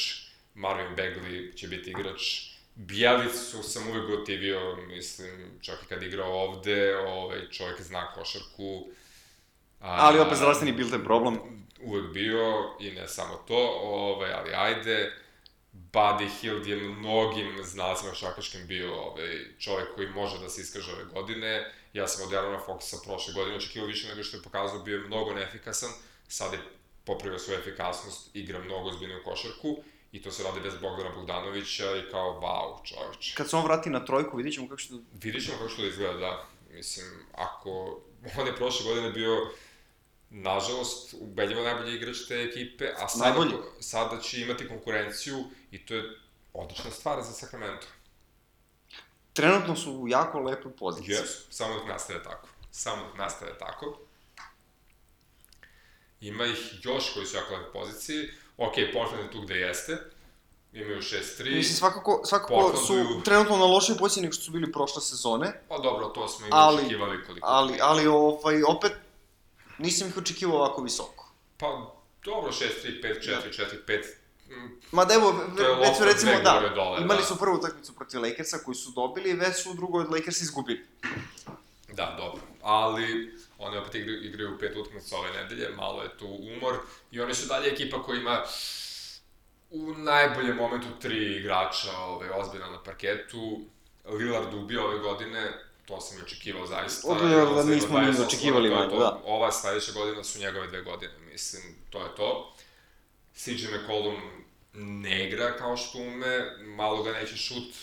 [0.54, 6.98] Marvin Bagley će biti igrač, Bjelicu sam uvek gotivio, mislim, čak i kad igrao ovde,
[6.98, 8.88] ovaj, čovjek zna košarku.
[9.80, 11.40] A, Ali opet zdravstveni bilten problem.
[11.82, 15.25] uvek bio i ne samo to, ovaj, ali ajde.
[15.96, 21.04] Buddy Hield je mnogim znalcima šakaškim bio ovaj, čovjek koji može da se iskaže ove
[21.04, 21.74] godine.
[21.94, 25.08] Ja sam od Jarona Foxa prošle godine očekivao više nego što je pokazao, bio je
[25.08, 25.90] mnogo neefikasan.
[26.28, 26.60] Sad je
[27.06, 29.78] popravio svoju efikasnost, igra mnogo ozbiljniju košarku
[30.12, 33.34] i to se radi bez Bogdana Bogdanovića i kao, wow, čovječ.
[33.34, 35.00] Kad se on vrati na trojku, vidit ćemo kako će to...
[35.14, 36.46] Vidit ćemo kako što da izgleda, da.
[36.72, 38.00] Mislim, ako...
[38.40, 39.52] On je prošle godine bio,
[40.30, 43.52] nažalost, ubedljivo najbolji igrač te ekipe, a sada, Najbolji.
[43.80, 45.38] sada će imati konkurenciju
[45.72, 46.04] i to je
[46.54, 47.88] odlična stvar za Sacramento.
[49.34, 51.16] Trenutno su u jako lepoj poziciji.
[51.16, 52.48] Yes, samo dok nastave tako.
[52.72, 54.00] Samo dok nastave tako.
[56.22, 58.28] Ima ih još koji su jako lepe poziciji.
[58.58, 59.98] Ok, Portland je tu gde jeste.
[60.74, 61.56] Imaju 6-3.
[61.56, 65.62] Mislim, svakako, svakako Portlandu su trenutno na lošoj poziciji nego što su bili prošle sezone,
[65.70, 67.48] Pa dobro, to smo i Ali- očekivali koliko.
[67.50, 68.92] ali, ali ovaj, opet
[69.78, 71.32] nisam ih očekivao ovako visoko.
[71.58, 71.92] Pa
[72.26, 74.04] dobro, 6-3, 5-4, 4-5.
[74.50, 75.32] mm, Ma da evo,
[75.82, 77.26] već recimo da, dole, imali da.
[77.26, 80.42] su prvu utakmicu protiv Lakersa koju su dobili i već su u drugoj od Lakers
[80.42, 80.86] izgubili.
[81.94, 82.42] Da, dobro.
[82.62, 86.76] Ali oni opet igraju, igraju pet utakmica ove nedelje, malo je tu umor
[87.12, 88.44] i oni su dalje ekipa koja ima
[89.70, 93.60] u najboljem momentu tri igrača ove, ozbiljno na parketu.
[94.06, 95.52] Lillard ubio ove godine,
[95.86, 97.08] to sam i očekivao zaista.
[97.08, 99.00] Od Lillarda On za nismo ni 28 očekivali to manje, to.
[99.00, 99.22] da.
[99.26, 102.54] Ova sledeća godina su njegove dve godine, mislim, to je to.
[103.36, 104.16] CJ McCollum
[104.74, 107.74] ne igra kao što ume, malo ga neće šut,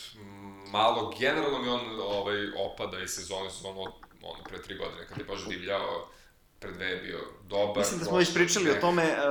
[0.70, 3.92] malo generalno mi on ovaj, opada iz sezone, sezonu od
[4.22, 6.08] ono, pre tri godine, kad je baš divljao,
[6.58, 7.78] pre dve je bio dobar.
[7.78, 8.80] Mislim da smo već pričali o ne.
[8.80, 9.28] tome e,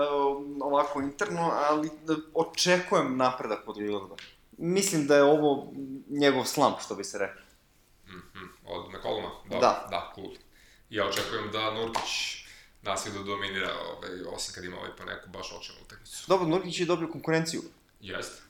[0.62, 4.16] ovako interno, ali da očekujem napredak od Lillarda.
[4.58, 5.74] Mislim da je ovo
[6.10, 7.44] njegov slump, što bi se rekao.
[8.08, 9.88] Mhm, Od McColluma Dobro, Da.
[9.90, 10.32] Da, cool.
[10.90, 12.42] Ja očekujem da Nurkić
[12.82, 16.26] nastavi da dominira, ovaj, osim kad ima ovaj po neku baš očinu utakmicu.
[16.28, 17.62] Dobro, Nurkić je dobio konkurenciju.
[18.02, 18.42] Jeste.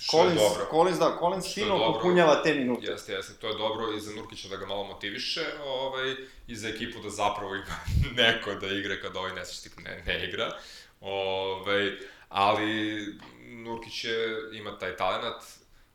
[0.00, 0.66] Što je Collins, dobro.
[0.70, 2.86] Collins, da, Collins je fino popunjava te minute.
[2.86, 6.16] Jeste, jeste, to je dobro i za Nurkića da ga malo motiviše, ovaj,
[6.46, 7.76] i za ekipu da zapravo ima
[8.22, 10.58] neko da igra kad ovaj nesreći tip ne, ne igra.
[11.00, 11.92] Ovaj,
[12.28, 13.04] ali
[13.40, 15.42] Nurkić je, ima taj talent,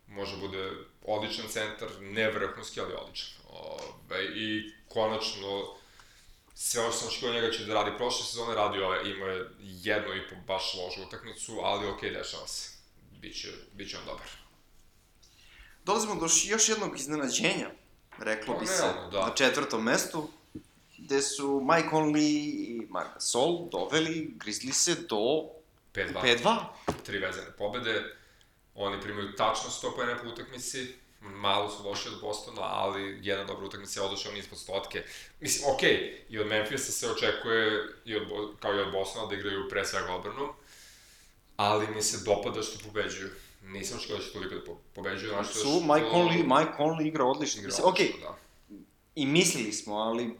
[0.07, 0.71] može bude
[1.05, 3.42] odličan centar, ne vrhunski, ali odličan.
[3.53, 5.75] Ovaj, I konačno,
[6.55, 9.49] sve ono što sam očekivao njega će da radi prošle sezone, radi ove, imao je
[9.59, 12.69] jednu i po baš lošu utakmicu, ali okej, dešava se.
[13.21, 14.27] Biće, biće on dobar.
[15.85, 17.69] Dolazimo do još jednog iznenađenja,
[18.19, 19.25] reklo Pa, bi se, da.
[19.27, 20.29] na četvrtom mestu,
[20.97, 22.37] gde su Mike Conley
[22.67, 25.15] i Marc Gasol doveli Grizzliese do
[25.93, 26.21] 5-2.
[26.21, 26.57] 5-2.
[27.05, 28.15] tri vezane pobede.
[28.75, 33.65] Oni primaju tačno 100 pojene po utakmici, malo su loši od Bostona, ali jedna dobra
[33.65, 35.03] utakmica je odlična ispod stotke.
[35.39, 38.23] Mislim, okej, okay, i od Memphisa se očekuje, i od,
[38.59, 40.53] kao i od Bostona, da igraju pre svega odbranu,
[41.55, 43.29] ali mi se dopada što pobeđuju.
[43.63, 47.25] Nisam očekao da će toliko da po, pobeđuju, znači Su, Mike Conley, Mike Conley igra
[47.25, 47.59] odlično.
[47.59, 48.37] igra Mislim, okej, odlično, da.
[49.15, 50.37] i mislili smo, ali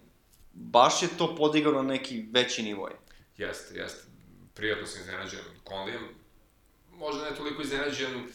[0.54, 2.90] baš je to podigao na neki veći nivo.
[3.38, 4.04] Jeste, jeste.
[4.54, 6.08] Prijatno sam iznenađen Conleyem.
[6.92, 8.28] Možda ne toliko iznenađen,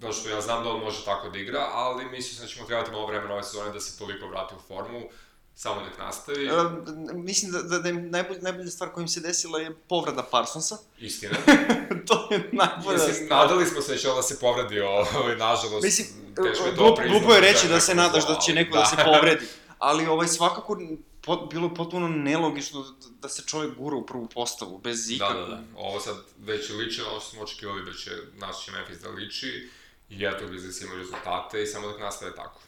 [0.00, 2.90] zato što ja znam da on može tako da igra, ali mislim da ćemo trebati
[2.90, 5.00] malo vremena ove sezone da se toliko vrati u formu,
[5.54, 6.46] samo nek nastavi.
[6.46, 6.50] E,
[7.14, 10.76] mislim da, da, da je najbolj, najbolja stvar koja im se desila je povreda Parsonsa.
[10.98, 11.36] Istina.
[12.08, 13.40] to je najbolja Mislim, stvar.
[13.40, 16.06] nadali smo se da će on da se povredi, ovaj, nažalost, Mislim,
[16.44, 18.84] teško je to glup, priznati, glupo je reći da se nadaš da će neko da,
[18.84, 19.46] se povredi.
[19.78, 20.78] Ali ovaj, svakako
[21.22, 22.88] pot, bilo je potpuno nelogično da,
[23.20, 25.48] da se čovjek gura u prvu postavu, bez Da, ikakvog.
[25.48, 25.62] da, da.
[25.76, 29.68] Ovo sad već liči ono što smo očekivali da će naš će Memphis da liči.
[30.10, 32.60] I eto, Grizzlies imaju rezultate i samo da nastave tako.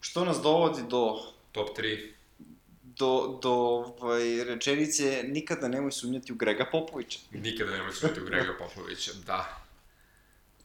[0.00, 1.20] Što nas dovodi do,
[1.52, 2.10] Top 3,
[2.82, 7.18] do, do ovaj, rečenice nikada nemoj sumnjati u Grega Popovića.
[7.32, 9.58] nikada nemoj sumnjati u Grega Popovića, da.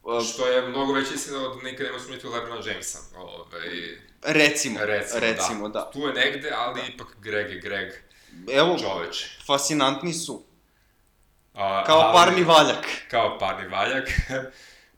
[0.02, 2.98] Uh, Što je mnogo veća istina od nikada nemoj sumnjati u Lebrona Jamesa.
[3.16, 3.68] Ovaj,
[4.22, 5.78] recimo, recimo, recimo da.
[5.78, 5.90] da.
[5.90, 7.92] Tu je negde, ali ipak Greg je Greg,
[8.52, 9.26] Evo, čoveč.
[9.46, 10.42] fascinantni su.
[11.54, 12.84] A, Kao ali- parni valjak.
[13.10, 14.08] Kao parni valjak.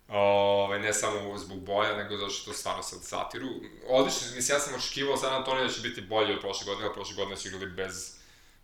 [0.09, 3.49] Ove, ne samo zbog boja, nego zato što to stvarno sad satiru.
[3.89, 6.95] Odlično, mislim, ja sam očekivao San Antonio da će biti bolji od prošle godine, ali
[6.95, 8.15] prošle godine su igrali bez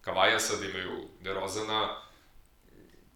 [0.01, 0.91] Kavaja, sad imaju
[1.21, 2.01] DeRozana,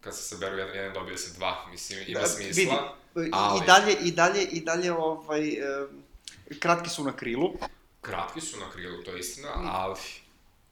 [0.01, 2.95] kad se saberu jedan, jedan dobije se dva, mislim, ima Da, smisla.
[3.15, 5.41] vidi, ali- I dalje, i dalje, i dalje, ovaj,
[6.59, 7.53] kratki su na krilu.
[8.01, 9.95] Kratki su na krilu, to je istina, ali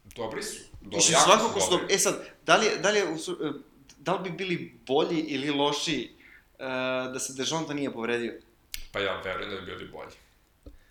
[0.06, 0.58] dobri su.
[0.82, 1.96] Dobri, Mislim, jako svakako su dobri.
[1.96, 3.02] E sad, da li, da li,
[3.98, 6.15] da li bi bili bolji ili loši
[7.14, 8.34] da se Dejonta nije povredio?
[8.92, 10.16] Pa ja verujem da bi bili bolji.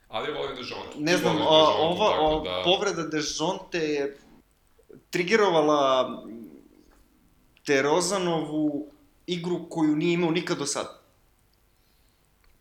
[0.08, 0.98] Ali volim Dejonta.
[0.98, 2.62] Ne znam, Dejontu, ova o, da...
[2.64, 4.18] povreda Dejonte je
[5.10, 6.22] trigerovala
[7.64, 8.90] Terozanovu
[9.26, 11.00] igru koju nije imao nikad do sada.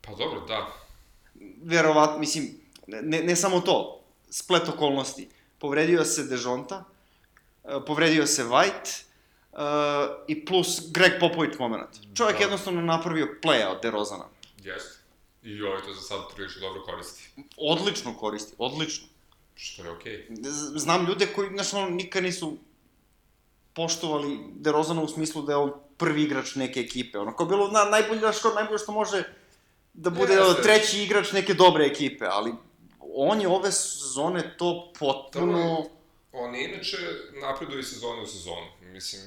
[0.00, 0.66] Pa dobro, da.
[1.62, 5.28] Verovatno, mislim, ne, ne samo to, splet okolnosti.
[5.58, 6.84] Povredio se Dejonta,
[7.64, 9.04] e, povredio se White,
[9.54, 9.60] e,
[10.28, 11.88] i plus Greg Popović moment.
[12.16, 12.42] Čovjek Da.
[12.42, 14.24] jednostavno napravio playa od DeRozana.
[14.58, 14.98] Jeste.
[15.42, 17.30] I ovaj to za sad prilično dobro koristi.
[17.58, 19.06] Odlično koristi, odlično.
[19.54, 20.26] Što je okej.
[20.30, 22.56] Z- Znam ljude koji, znaš, ono, nikad nisu
[23.74, 27.18] poštovali DeRozana u smislu da je on prvi igrač neke ekipe.
[27.18, 29.22] Ono, kao bilo na, najbolje, kao najbolje što može
[29.94, 30.62] da bude Jeste.
[30.62, 32.52] treći igrač neke dobre ekipe, ali
[33.00, 35.58] on je ove sezone to potpuno...
[35.58, 35.90] Dobro.
[36.32, 36.96] On inače
[37.42, 38.66] napreduje iz sezone u sezonu.
[38.82, 39.22] Mislim,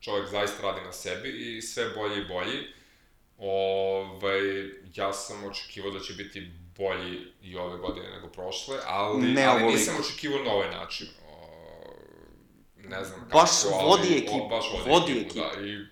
[0.00, 2.66] čovjek zaista radi na sebi i sve bolje i bolji.
[3.38, 4.40] Ovaj,
[4.94, 9.64] ja sam očekivao da će biti bolji i ove godine nego prošle, ali, Ne ali
[9.64, 11.06] nisam očekivao na ovaj način.
[11.28, 11.46] O,
[12.76, 15.86] ne znam kako, Baš ali, vodi o, ekipu, baš vodi, vodi ekipu, da, i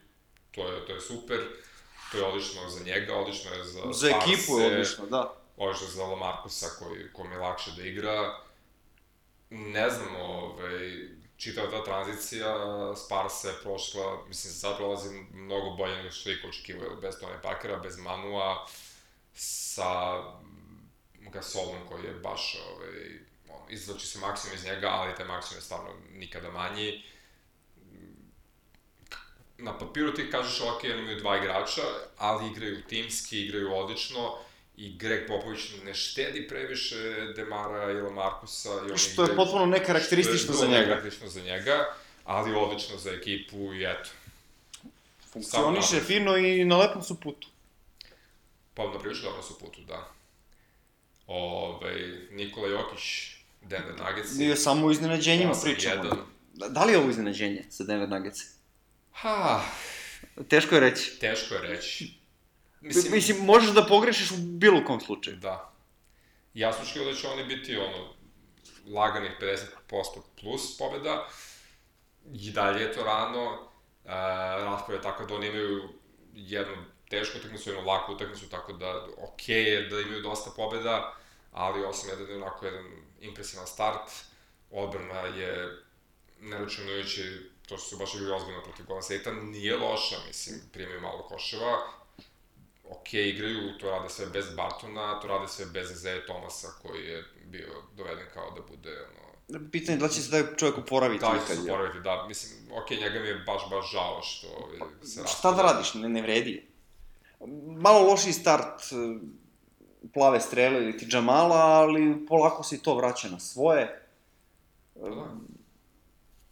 [0.51, 1.39] to je, to je super.
[2.13, 5.35] To je odlično za njega, odlično je za Za ekipu je odlično, da.
[5.57, 8.41] Možda za Lamarcusa koji, kom je lakše da igra.
[9.51, 12.55] Ne znam, ovaj, čitava ta tranzicija
[12.97, 17.43] Sparsa je prošla, mislim, sad prolazi mnogo bolje nego što je iko očekivao, bez Tony
[17.43, 18.66] Parkera, bez Manua,
[19.34, 20.22] sa
[21.14, 25.62] Gasolom koji je baš, ovaj, on, izvlači se maksimum iz njega, ali taj maksimum je
[25.62, 27.05] stvarno nikada manji.
[29.59, 31.82] Na papiru ti kažeš, ok, oni imaju dva igrača,
[32.18, 34.39] ali igraju timski, igraju odlično,
[34.79, 36.97] i Greg Popović ne štedi previše
[37.37, 38.68] Demara i Lamarcusa.
[38.68, 40.79] I oni Što je potpuno nekarakteristično za njega.
[40.79, 44.11] Nekarakteristično za njega, ali odlično za ekipu i eto.
[45.33, 47.49] Funkcioniše fino i na lepom su putu.
[48.74, 50.09] Pa na prilično dobro su putu, da.
[51.26, 51.93] Ove,
[52.31, 53.03] Nikola Jokić
[53.62, 54.35] Denver Nuggets.
[54.35, 55.95] Mi je samo o iznenađenjima Osam, pričamo.
[56.05, 56.18] jedan.
[56.55, 58.41] Da, da li je ovo iznenađenje sa Denver Nuggets?
[59.12, 59.62] Ha,
[60.49, 61.18] Teško je reći.
[61.18, 62.18] teško je reći.
[62.81, 65.37] Mislim, Mislim, možeš da pogrešiš u bilo kom slučaju.
[65.37, 65.72] Da.
[66.55, 68.14] Ja sam očekivao da će oni biti ono,
[68.95, 69.64] laganih 50%
[70.41, 71.29] plus pobjeda.
[72.33, 73.45] I dalje je to rano.
[74.05, 74.11] E,
[74.64, 75.89] raspored je tako da oni imaju
[76.35, 76.76] jednu
[77.11, 81.14] tešku utakmicu, jednu laku utakmicu, tako da okej je da imaju dosta pobjeda,
[81.53, 82.85] ali 8-1 je onako jedan
[83.20, 84.11] impresivan start.
[84.70, 85.68] Odbrana je
[86.41, 91.22] neračunajući to što su baš igrali ozbiljno protiv Golden State-a, nije loša, mislim, primaju malo
[91.29, 91.79] koševa,
[92.91, 97.24] ok, igraju, to rade sve bez Bartona, to rade sve bez Zeje Tomasa, koji je
[97.45, 99.28] bio doveden kao da bude, ono,
[99.70, 101.74] Pitanje je da li će se taj čovjek oporaviti da će se jel?
[101.74, 105.62] oporaviti, da, mislim, ok, njega mi je baš, baš žao što ovaj, se Šta da
[105.62, 106.66] radiš, ne, ne vredi.
[107.78, 108.95] Malo lošiji start e,
[110.14, 114.09] plave strele ili ti Džamala, ali polako se to vraća na svoje.
[114.95, 115.34] Da.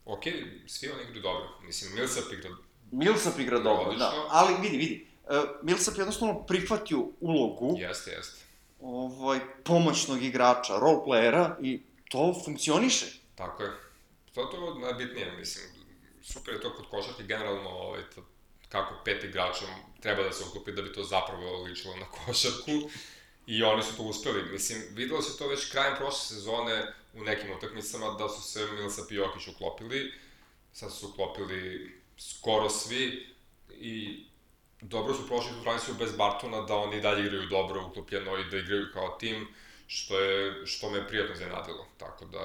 [0.05, 0.23] Ok,
[0.67, 2.51] svi oni igraju dobro, mislim, Millsap igra,
[2.91, 4.13] Millsap igra dobro, da.
[4.31, 5.07] Ali vidi, vidi.
[5.27, 8.45] Uh, Millsap jednostavno prihvatio ulogu jeste, jeste.
[8.81, 13.07] ovaj, pomoćnog igrača, roleplayera i to funkcioniše.
[13.35, 13.71] Tako je.
[14.35, 15.65] To je to najbitnije, mislim,
[16.23, 18.23] super je to kod košarke, generalno, ovaj, to,
[18.69, 19.65] kako pet igrača
[20.01, 22.91] treba da se uklopi da bi to zapravo ličilo na košarku.
[23.47, 24.53] I oni su to uspeli.
[24.53, 29.11] Mislim, videlo se to već krajem prošle sezone u nekim utakmicama da su se Millsap
[29.11, 30.13] i Jokić uklopili.
[30.73, 33.35] Sad su uklopili skoro svi
[33.71, 34.25] i
[34.81, 38.57] dobro su prošli tu tranziciju bez Bartona da oni dalje igraju dobro, uklopljeno i da
[38.57, 39.49] igraju kao tim,
[39.87, 41.87] što, je, što me prijatno iznenadilo.
[41.99, 42.41] Tako da,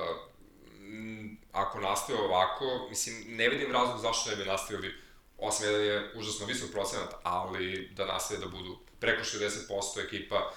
[1.52, 4.94] ako nastave ovako, mislim, ne vidim razlog zašto ne bi nastavili
[5.38, 10.52] 8-1 je užasno visok procenat, ali da nastave da budu preko 60% ekipa,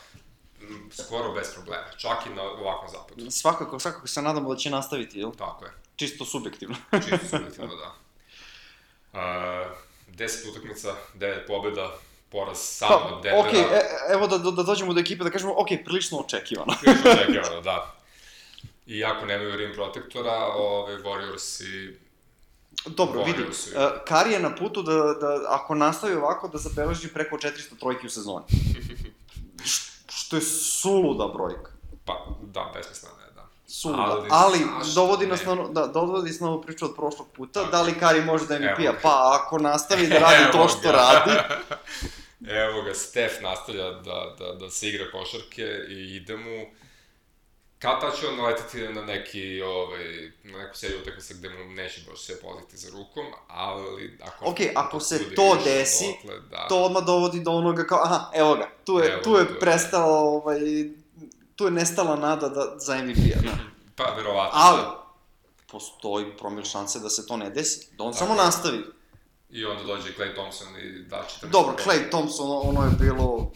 [0.61, 3.31] m, skoro bez problema, čak i na ovakvom zapadu.
[3.31, 5.31] Svakako, svakako se nadamo da će nastaviti, jel?
[5.39, 6.77] Tako je, Čisto subjektivno.
[7.09, 7.95] čisto subjektivno, da.
[9.13, 9.77] Uh,
[10.17, 11.91] 10 utakmica, 9 pobjeda,
[12.31, 13.49] poraz samo od Denvera.
[13.49, 16.75] ok, e, evo da, da, da dođemo do ekipe da kažemo, ok, prilično očekivano.
[16.81, 17.95] Prilično očekivano, da.
[18.87, 21.97] I ako nemaju rim protektora, ove Warriors i
[22.87, 27.09] Dobro, Volio vidi, uh, Kari je na putu da, da, ako nastavi ovako, da zabeleži
[27.09, 28.45] preko 400 trojki u sezoni.
[30.17, 31.71] Što je suluda brojka.
[32.05, 33.24] pa da, besmisleno
[33.67, 33.71] da.
[33.71, 34.03] Suluda.
[34.03, 37.61] Ali Ali, zašto dovodi nas na, da, dovodi nas na ovu priču od prošlog puta,
[37.61, 37.71] Tako.
[37.71, 38.93] da li Kari može da MVP-a?
[39.03, 41.31] Pa, ako nastavi da radi to što radi,
[42.47, 46.67] Evo ga, Stef nastavlja da, da, da se igra košarke i ide mu...
[47.79, 52.01] Kad ta će on naletiti na neki, ovaj, na neku seriju utakmica gde mu neće
[52.11, 54.45] baš sve poziti za rukom, ali ako...
[54.51, 56.67] Ok, ako se to desi, dotle, da.
[56.69, 59.47] to odmah dovodi do onoga kao, aha, evo ga, tu je, Evo tu ga, je
[59.47, 59.61] tu je.
[59.61, 60.59] prestao, ovaj,
[61.57, 63.57] tu je nestala nada da, za MVP-a, da.
[63.97, 64.51] Pa, verovatno.
[64.53, 65.05] Ali, da.
[65.71, 68.85] postoji promil šanse da se to ne desi, da on Tako samo nastavi.
[69.51, 71.77] I onda dođe Clay Thompson i da 14 Dobro.
[71.85, 73.53] Clay Thompson, ono je bilo...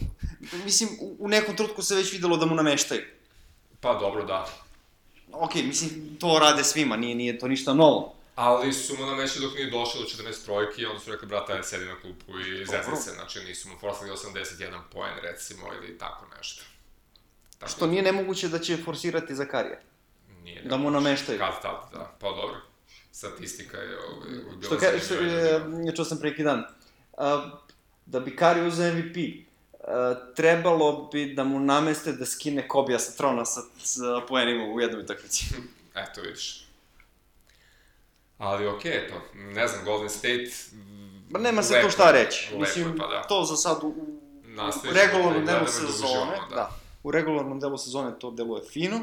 [0.65, 0.89] Mislim,
[1.19, 3.01] u, nekom trenutku se već videlo da mu nameštaju.
[3.79, 4.47] Pa dobro, da.
[5.31, 8.15] Ok, mislim, to rade svima, nije, nije to ništa novo.
[8.35, 11.63] Ali su mu namešali dok nije došao do 14 trojki, onda su rekli, brate, ajde
[11.63, 16.25] sedi na klupu i zezli se, znači nisu mu forsali 81 poen, recimo, ili tako
[16.37, 16.63] nešto.
[17.59, 19.77] Tako Što nije nemoguće da će forsirati za karijer.
[20.43, 21.03] Nije da mu nemoguće.
[21.03, 21.39] nameštaju.
[21.39, 22.15] Kad tad, da.
[22.19, 22.55] Pa dobro.
[23.11, 24.29] Statistika je ovaj,
[24.65, 25.85] Što, ka, što zanimljiva.
[25.85, 26.63] je, čuo sam pre neki dan.
[27.17, 27.49] A,
[28.05, 29.15] da bi Kari uzeo MVP,
[29.87, 34.81] a, trebalo bi da mu nameste da skine Kobija sa trona sa, sa poenima u
[34.81, 35.45] jednoj utakmici.
[36.03, 36.65] Eto, vidiš.
[38.37, 39.37] Ali okej, okay, to.
[39.37, 40.51] Ne znam, Golden State...
[41.29, 42.47] Ma nema se lepo tu šta reći.
[42.51, 43.21] lepo Mislim, pa da.
[43.21, 43.95] to za sad u,
[44.93, 46.55] regularnom da delu da sezone, da.
[46.55, 46.78] da.
[47.03, 48.99] U regularnom delu sezone to deluje fino.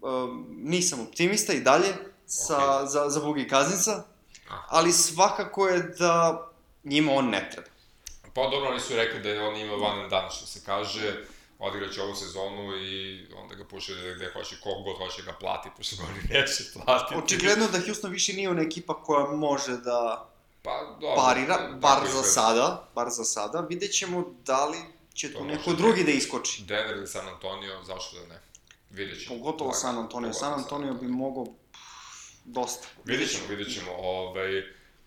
[0.00, 1.94] Um, nisam optimista i dalje
[2.26, 2.88] sa, Okej.
[2.88, 4.02] za, za Bugi Kaznica,
[4.68, 6.48] ali svakako je da
[6.84, 7.68] njima on ne treba.
[8.34, 11.24] Pa dobro, oni su rekli da je on ima and done, što se kaže,
[11.58, 15.96] odigraće ovu sezonu i onda ga puše gde hoće, koliko god hoće ga plati, pošto
[15.96, 17.18] ga oni neće platiti.
[17.18, 20.28] Očigledno da Houston više nije ona ekipa koja može da
[20.62, 21.16] Pa, dobro.
[21.16, 23.60] parira, bar za sada, bar za sada.
[23.60, 24.78] Vidjet ćemo da li
[25.14, 26.62] će tu neko da- drugi da iskoči.
[26.64, 28.40] Denver ili San Antonio, zašto da ne?
[28.90, 29.36] Vidjet ćemo.
[29.38, 30.08] Pogotovo San Antonio.
[30.08, 31.46] pogotovo San Antonio bi mogao
[32.44, 32.86] dosta.
[33.04, 33.92] Vidjet ćemo, vidjet ćemo.
[33.92, 34.62] Ovaj,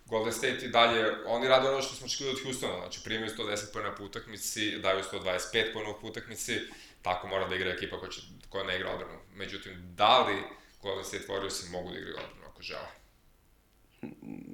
[0.05, 3.73] Golden State i dalje, oni rade ono što smo očekivali od Houstona, znači primaju 110
[3.73, 6.59] pojena po utakmici, daju 125 pojena po utakmici,
[7.01, 9.19] tako mora da igra ekipa koja, će, koja ne igra odbranu.
[9.35, 10.35] Međutim, da li
[10.81, 12.87] Golden State Warriors mogu da igraju odbranu ako žele?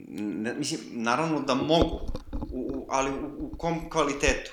[0.08, 2.00] Ne, mislim, naravno da mogu,
[2.52, 4.52] u, ali u, u kom kvalitetu?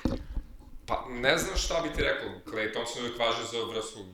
[0.89, 4.05] Pa, ne znam šta bi ti rekao, Clay Thompson uvijek važi za vrstu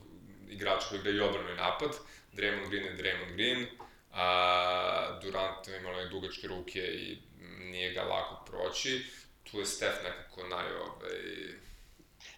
[0.48, 1.90] igrača koji igraju i odbranu i napad,
[2.32, 3.66] Draymond Green je Draymond Green,
[4.12, 7.18] a Durant ima imao dugačke ruke i
[7.60, 9.04] nije ga lako proći.
[9.50, 11.18] Tu je Steph nekako naj, ovaj,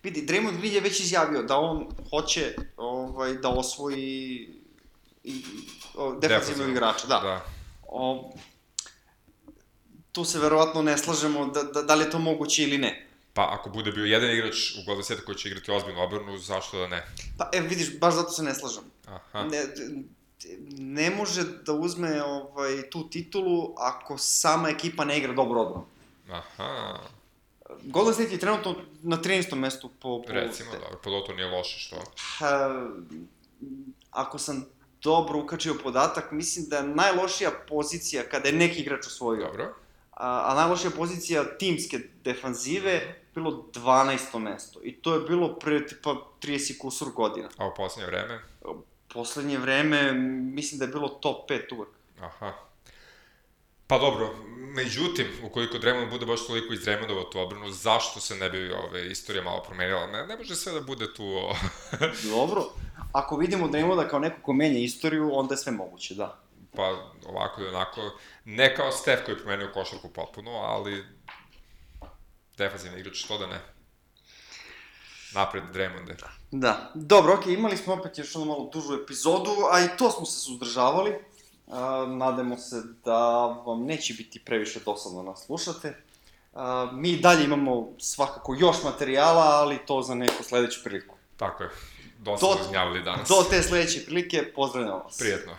[0.03, 4.49] Vidi, Draymond Green je već izjavio da on hoće ovaj, da osvoji
[5.25, 5.45] i,
[5.95, 7.21] o, defensivnog igrača, da.
[7.21, 7.47] da.
[7.89, 8.33] O,
[10.13, 13.06] tu se verovatno ne slažemo da, da, da li je to moguće ili ne.
[13.37, 16.79] Pa ako bude bio jedan igrač u Golden State koji će igrati ozbiljnu obrnu, zašto
[16.79, 17.07] da ne?
[17.39, 18.85] Pa, e, vidiš, baš zato se ne slažem.
[19.07, 19.45] Aha.
[19.45, 19.65] Ne,
[20.79, 25.87] ne može da uzme ovaj, tu titulu ako sama ekipa ne igra dobro odbranu.
[26.31, 26.99] Aha.
[27.83, 29.55] Golden State je trenutno na 13.
[29.55, 30.23] mestu po...
[30.23, 31.97] po Recimo, dobro, pod to nije loše, što?
[32.39, 32.87] Ha,
[34.11, 34.67] ako sam
[35.03, 39.47] dobro ukačio podatak, mislim da je najlošija pozicija kada je neki igrač osvojio.
[39.47, 39.75] Dobro.
[40.17, 44.39] A, a najlošija pozicija timske defanzive bilo 12.
[44.39, 44.81] mesto.
[44.83, 47.49] I to je bilo pre tipa 30 kusur godina.
[47.57, 48.41] A u poslednje vreme?
[49.13, 50.13] Poslednje vreme,
[50.53, 51.89] mislim da je bilo top 5 uvek.
[52.21, 52.53] Aha.
[53.87, 58.51] Pa dobro, međutim, ukoliko Draymond bude baš toliko iz Draymondova tu obranu, zašto se ne
[58.51, 60.07] bi ove, istorija malo promenila?
[60.07, 61.25] Ne, ne može sve da bude tu...
[61.25, 61.55] O...
[62.37, 62.65] Dobro,
[63.13, 66.46] ako vidimo Draymonda kao neko ko menja istoriju, onda je sve moguće, da.
[66.77, 66.83] Pa
[67.27, 68.01] ovako i onako,
[68.45, 71.05] ne kao Steph koji je promenio košarku potpuno, ali
[72.59, 73.61] defensivni igrač, što da ne.
[75.35, 76.15] Napred Draymonde.
[76.51, 76.91] Da.
[76.95, 80.27] Dobro, okej, okay, imali smo opet još ono malo dužu epizodu, a i to smo
[80.27, 81.15] se suzdržavali.
[81.67, 86.03] A, nadamo se da vam neće biti previše dosadno nas slušate.
[86.55, 91.15] A, mi dalje imamo svakako još materijala, ali to za neku sledeću priliku.
[91.37, 91.71] Tako je.
[92.19, 92.73] Dosta smo
[93.05, 93.29] danas.
[93.29, 95.19] Do te sledeće prilike, pozdravljamo vas.
[95.19, 95.53] Prijetno.